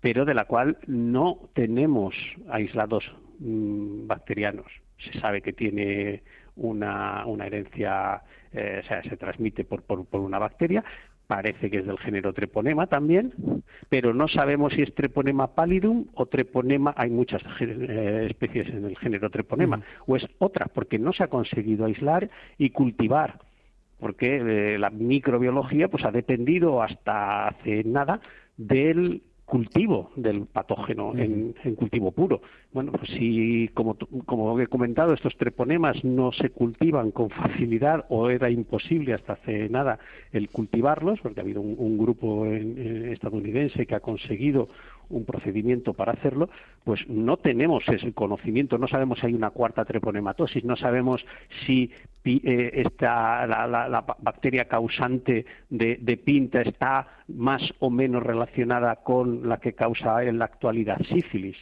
pero 0.00 0.24
de 0.24 0.34
la 0.34 0.44
cual 0.44 0.78
no 0.86 1.48
tenemos 1.54 2.14
aislados 2.50 3.04
mm, 3.40 4.06
bacterianos. 4.06 4.66
Se 4.98 5.18
sabe 5.20 5.42
que 5.42 5.52
tiene 5.52 6.22
una, 6.56 7.24
una 7.26 7.46
herencia, 7.46 8.22
eh, 8.52 8.80
o 8.82 8.86
sea, 8.86 9.02
se 9.02 9.16
transmite 9.16 9.64
por, 9.64 9.82
por, 9.82 10.04
por 10.06 10.20
una 10.20 10.38
bacteria, 10.38 10.84
parece 11.28 11.70
que 11.70 11.78
es 11.78 11.86
del 11.86 11.98
género 11.98 12.32
treponema 12.32 12.86
también, 12.86 13.32
pero 13.88 14.14
no 14.14 14.28
sabemos 14.28 14.72
si 14.72 14.82
es 14.82 14.94
treponema 14.94 15.54
pallidum 15.54 16.06
o 16.14 16.26
treponema, 16.26 16.94
hay 16.96 17.10
muchas 17.10 17.42
eh, 17.60 18.26
especies 18.30 18.68
en 18.68 18.86
el 18.86 18.96
género 18.96 19.30
treponema, 19.30 19.82
o 20.06 20.16
es 20.16 20.26
otra, 20.38 20.66
porque 20.66 20.98
no 20.98 21.12
se 21.12 21.22
ha 21.22 21.28
conseguido 21.28 21.84
aislar 21.84 22.30
y 22.56 22.70
cultivar, 22.70 23.40
porque 24.00 24.36
eh, 24.36 24.78
la 24.78 24.90
microbiología 24.90 25.88
pues 25.88 26.04
ha 26.04 26.10
dependido 26.10 26.82
hasta 26.82 27.48
hace 27.48 27.84
nada 27.84 28.20
del 28.56 29.22
cultivo 29.48 30.10
del 30.14 30.44
patógeno 30.44 31.14
en, 31.16 31.54
cultivo 31.74 32.12
puro. 32.12 32.42
Bueno, 32.72 32.92
pues 32.92 33.10
si, 33.12 33.70
como, 33.72 33.96
como 34.26 34.60
he 34.60 34.66
comentado, 34.66 35.14
estos 35.14 35.34
treponemas 35.36 36.04
no 36.04 36.32
se 36.32 36.50
cultivan 36.50 37.10
con 37.12 37.30
facilidad 37.30 38.04
o 38.10 38.28
era 38.28 38.50
imposible 38.50 39.14
hasta 39.14 39.32
hace 39.32 39.70
nada 39.70 39.98
el 40.32 40.50
cultivarlos, 40.50 41.20
porque 41.20 41.40
ha 41.40 41.44
habido 41.44 41.62
un, 41.62 41.98
grupo 41.98 42.44
estadounidense 42.46 43.86
que 43.86 43.94
ha 43.94 44.00
conseguido 44.00 44.68
un 45.10 45.24
procedimiento 45.24 45.94
para 45.94 46.12
hacerlo, 46.12 46.48
pues 46.84 47.08
no 47.08 47.36
tenemos 47.36 47.86
ese 47.88 48.12
conocimiento, 48.12 48.78
no 48.78 48.88
sabemos 48.88 49.18
si 49.18 49.26
hay 49.26 49.34
una 49.34 49.50
cuarta 49.50 49.84
treponematosis, 49.84 50.64
no 50.64 50.76
sabemos 50.76 51.24
si 51.66 51.90
eh, 52.24 52.84
la, 53.00 54.04
bacteria 54.20 54.66
causante 54.66 55.46
de, 55.70 56.20
pinta 56.22 56.60
está 56.62 57.08
más 57.28 57.62
o 57.78 57.90
menos 57.90 58.22
relacionada 58.22 58.96
con 58.96 59.48
la 59.48 59.58
que 59.58 59.72
causa 59.72 60.22
en 60.24 60.38
la 60.38 60.46
actualidad 60.46 60.98
sífilis. 61.08 61.56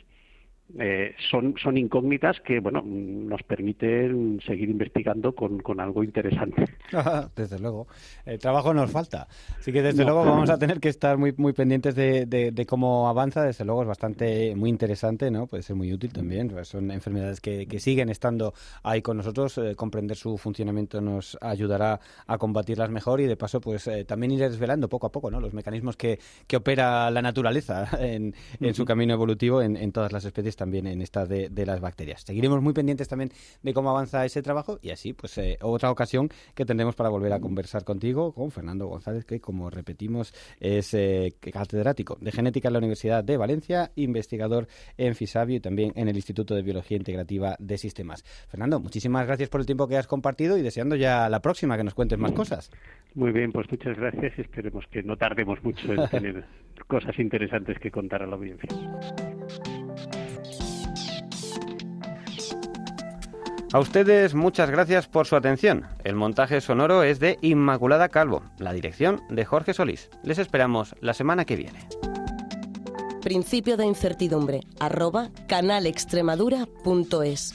Eh, 0.78 1.14
son, 1.30 1.54
son 1.62 1.78
incógnitas 1.78 2.40
que 2.40 2.58
bueno 2.58 2.82
nos 2.84 3.40
permiten 3.44 4.40
seguir 4.44 4.68
investigando 4.68 5.32
con, 5.32 5.60
con 5.60 5.80
algo 5.80 6.02
interesante. 6.02 6.64
desde 7.36 7.58
luego. 7.60 7.86
El 8.24 8.38
trabajo 8.38 8.74
nos 8.74 8.90
falta. 8.90 9.28
Así 9.58 9.72
que 9.72 9.80
desde 9.80 10.04
luego 10.04 10.24
vamos 10.24 10.50
a 10.50 10.58
tener 10.58 10.80
que 10.80 10.88
estar 10.88 11.18
muy, 11.18 11.32
muy 11.36 11.52
pendientes 11.52 11.94
de, 11.94 12.26
de, 12.26 12.66
cómo 12.66 13.08
avanza. 13.08 13.44
Desde 13.44 13.64
luego 13.64 13.82
es 13.82 13.88
bastante 13.88 14.56
muy 14.56 14.68
interesante, 14.68 15.30
¿no? 15.30 15.46
Puede 15.46 15.62
ser 15.62 15.76
muy 15.76 15.92
útil 15.92 16.12
también. 16.12 16.48
Pues 16.48 16.68
son 16.68 16.90
enfermedades 16.90 17.40
que, 17.40 17.66
que, 17.66 17.78
siguen 17.78 18.08
estando 18.08 18.52
ahí 18.82 19.02
con 19.02 19.16
nosotros. 19.16 19.58
Eh, 19.58 19.76
comprender 19.76 20.16
su 20.16 20.36
funcionamiento 20.36 21.00
nos 21.00 21.38
ayudará 21.40 22.00
a 22.26 22.38
combatirlas 22.38 22.90
mejor 22.90 23.20
y 23.20 23.26
de 23.26 23.36
paso 23.36 23.60
pues 23.60 23.86
eh, 23.86 24.04
también 24.04 24.32
ir 24.32 24.40
desvelando 24.40 24.88
poco 24.88 25.06
a 25.06 25.12
poco 25.12 25.30
¿no? 25.30 25.40
los 25.40 25.54
mecanismos 25.54 25.96
que, 25.96 26.18
que 26.46 26.56
opera 26.56 27.10
la 27.10 27.22
naturaleza 27.22 27.88
en, 28.00 28.34
en 28.60 28.74
su 28.74 28.84
camino 28.84 29.14
evolutivo 29.14 29.62
en, 29.62 29.76
en 29.76 29.92
todas 29.92 30.12
las 30.12 30.24
especies 30.24 30.55
también 30.56 30.86
en 30.86 31.02
esta 31.02 31.26
de, 31.26 31.50
las 31.66 31.80
bacterias. 31.80 32.22
Seguiremos 32.22 32.62
muy 32.62 32.72
pendientes 32.72 33.08
también 33.08 33.30
de 33.62 33.74
cómo 33.74 33.90
avanza 33.90 34.24
ese 34.24 34.42
trabajo 34.42 34.78
y 34.82 34.90
así, 34.90 35.12
pues, 35.12 35.36
eh, 35.38 35.58
otra 35.60 35.90
ocasión 35.90 36.28
que 36.54 36.64
tendremos 36.64 36.94
para 36.94 37.08
volver 37.08 37.32
a 37.32 37.40
conversar 37.40 37.84
contigo, 37.84 38.32
con 38.32 38.50
Fernando 38.50 38.86
González, 38.86 39.24
que, 39.24 39.40
como 39.40 39.70
repetimos, 39.70 40.32
es 40.60 40.94
eh, 40.94 41.34
catedrático 41.40 42.16
de 42.20 42.32
genética 42.32 42.68
en 42.68 42.72
la 42.72 42.78
Universidad 42.78 43.24
de 43.24 43.36
Valencia, 43.36 43.90
investigador 43.96 44.68
en 44.96 45.14
FISABIO 45.14 45.56
y 45.56 45.60
también 45.60 45.92
en 45.96 46.08
el 46.08 46.16
Instituto 46.16 46.54
de 46.54 46.62
Biología 46.62 46.96
Integrativa 46.96 47.56
de 47.58 47.78
Sistemas. 47.78 48.24
Fernando, 48.48 48.80
muchísimas 48.80 49.26
gracias 49.26 49.48
por 49.48 49.60
el 49.60 49.66
tiempo 49.66 49.86
que 49.88 49.96
has 49.96 50.06
compartido 50.06 50.56
y 50.56 50.62
deseando 50.62 50.96
ya 50.96 51.28
la 51.28 51.40
próxima 51.40 51.76
que 51.76 51.84
nos 51.84 51.94
cuentes 51.94 52.18
más 52.18 52.32
cosas. 52.32 52.70
Muy 53.14 53.32
bien, 53.32 53.52
pues 53.52 53.70
muchas 53.70 53.96
gracias 53.96 54.32
y 54.38 54.42
esperemos 54.42 54.84
que 54.90 55.02
no 55.02 55.16
tardemos 55.16 55.62
mucho 55.62 55.92
en 55.92 56.08
tener 56.10 56.44
cosas 56.86 57.18
interesantes 57.18 57.78
que 57.78 57.90
contar 57.90 58.22
a 58.22 58.26
la 58.26 58.36
audiencia. 58.36 58.68
A 63.76 63.78
ustedes 63.78 64.34
muchas 64.34 64.70
gracias 64.70 65.06
por 65.06 65.26
su 65.26 65.36
atención. 65.36 65.84
El 66.02 66.14
montaje 66.14 66.62
sonoro 66.62 67.02
es 67.02 67.20
de 67.20 67.36
Inmaculada 67.42 68.08
Calvo, 68.08 68.42
la 68.56 68.72
dirección 68.72 69.20
de 69.28 69.44
Jorge 69.44 69.74
Solís. 69.74 70.08
Les 70.22 70.38
esperamos 70.38 70.94
la 71.02 71.12
semana 71.12 71.44
que 71.44 71.56
viene. 71.56 71.86
Principio 73.20 73.76
de 73.76 73.84
incertidumbre, 73.84 74.62
arroba 74.80 75.28
canalextremadura.es. 75.46 77.54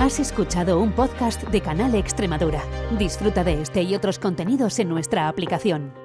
Has 0.00 0.18
escuchado 0.18 0.80
un 0.80 0.90
podcast 0.90 1.44
de 1.44 1.60
Canal 1.60 1.94
Extremadura. 1.94 2.64
Disfruta 2.98 3.44
de 3.44 3.62
este 3.62 3.82
y 3.82 3.94
otros 3.94 4.18
contenidos 4.18 4.80
en 4.80 4.88
nuestra 4.88 5.28
aplicación. 5.28 6.03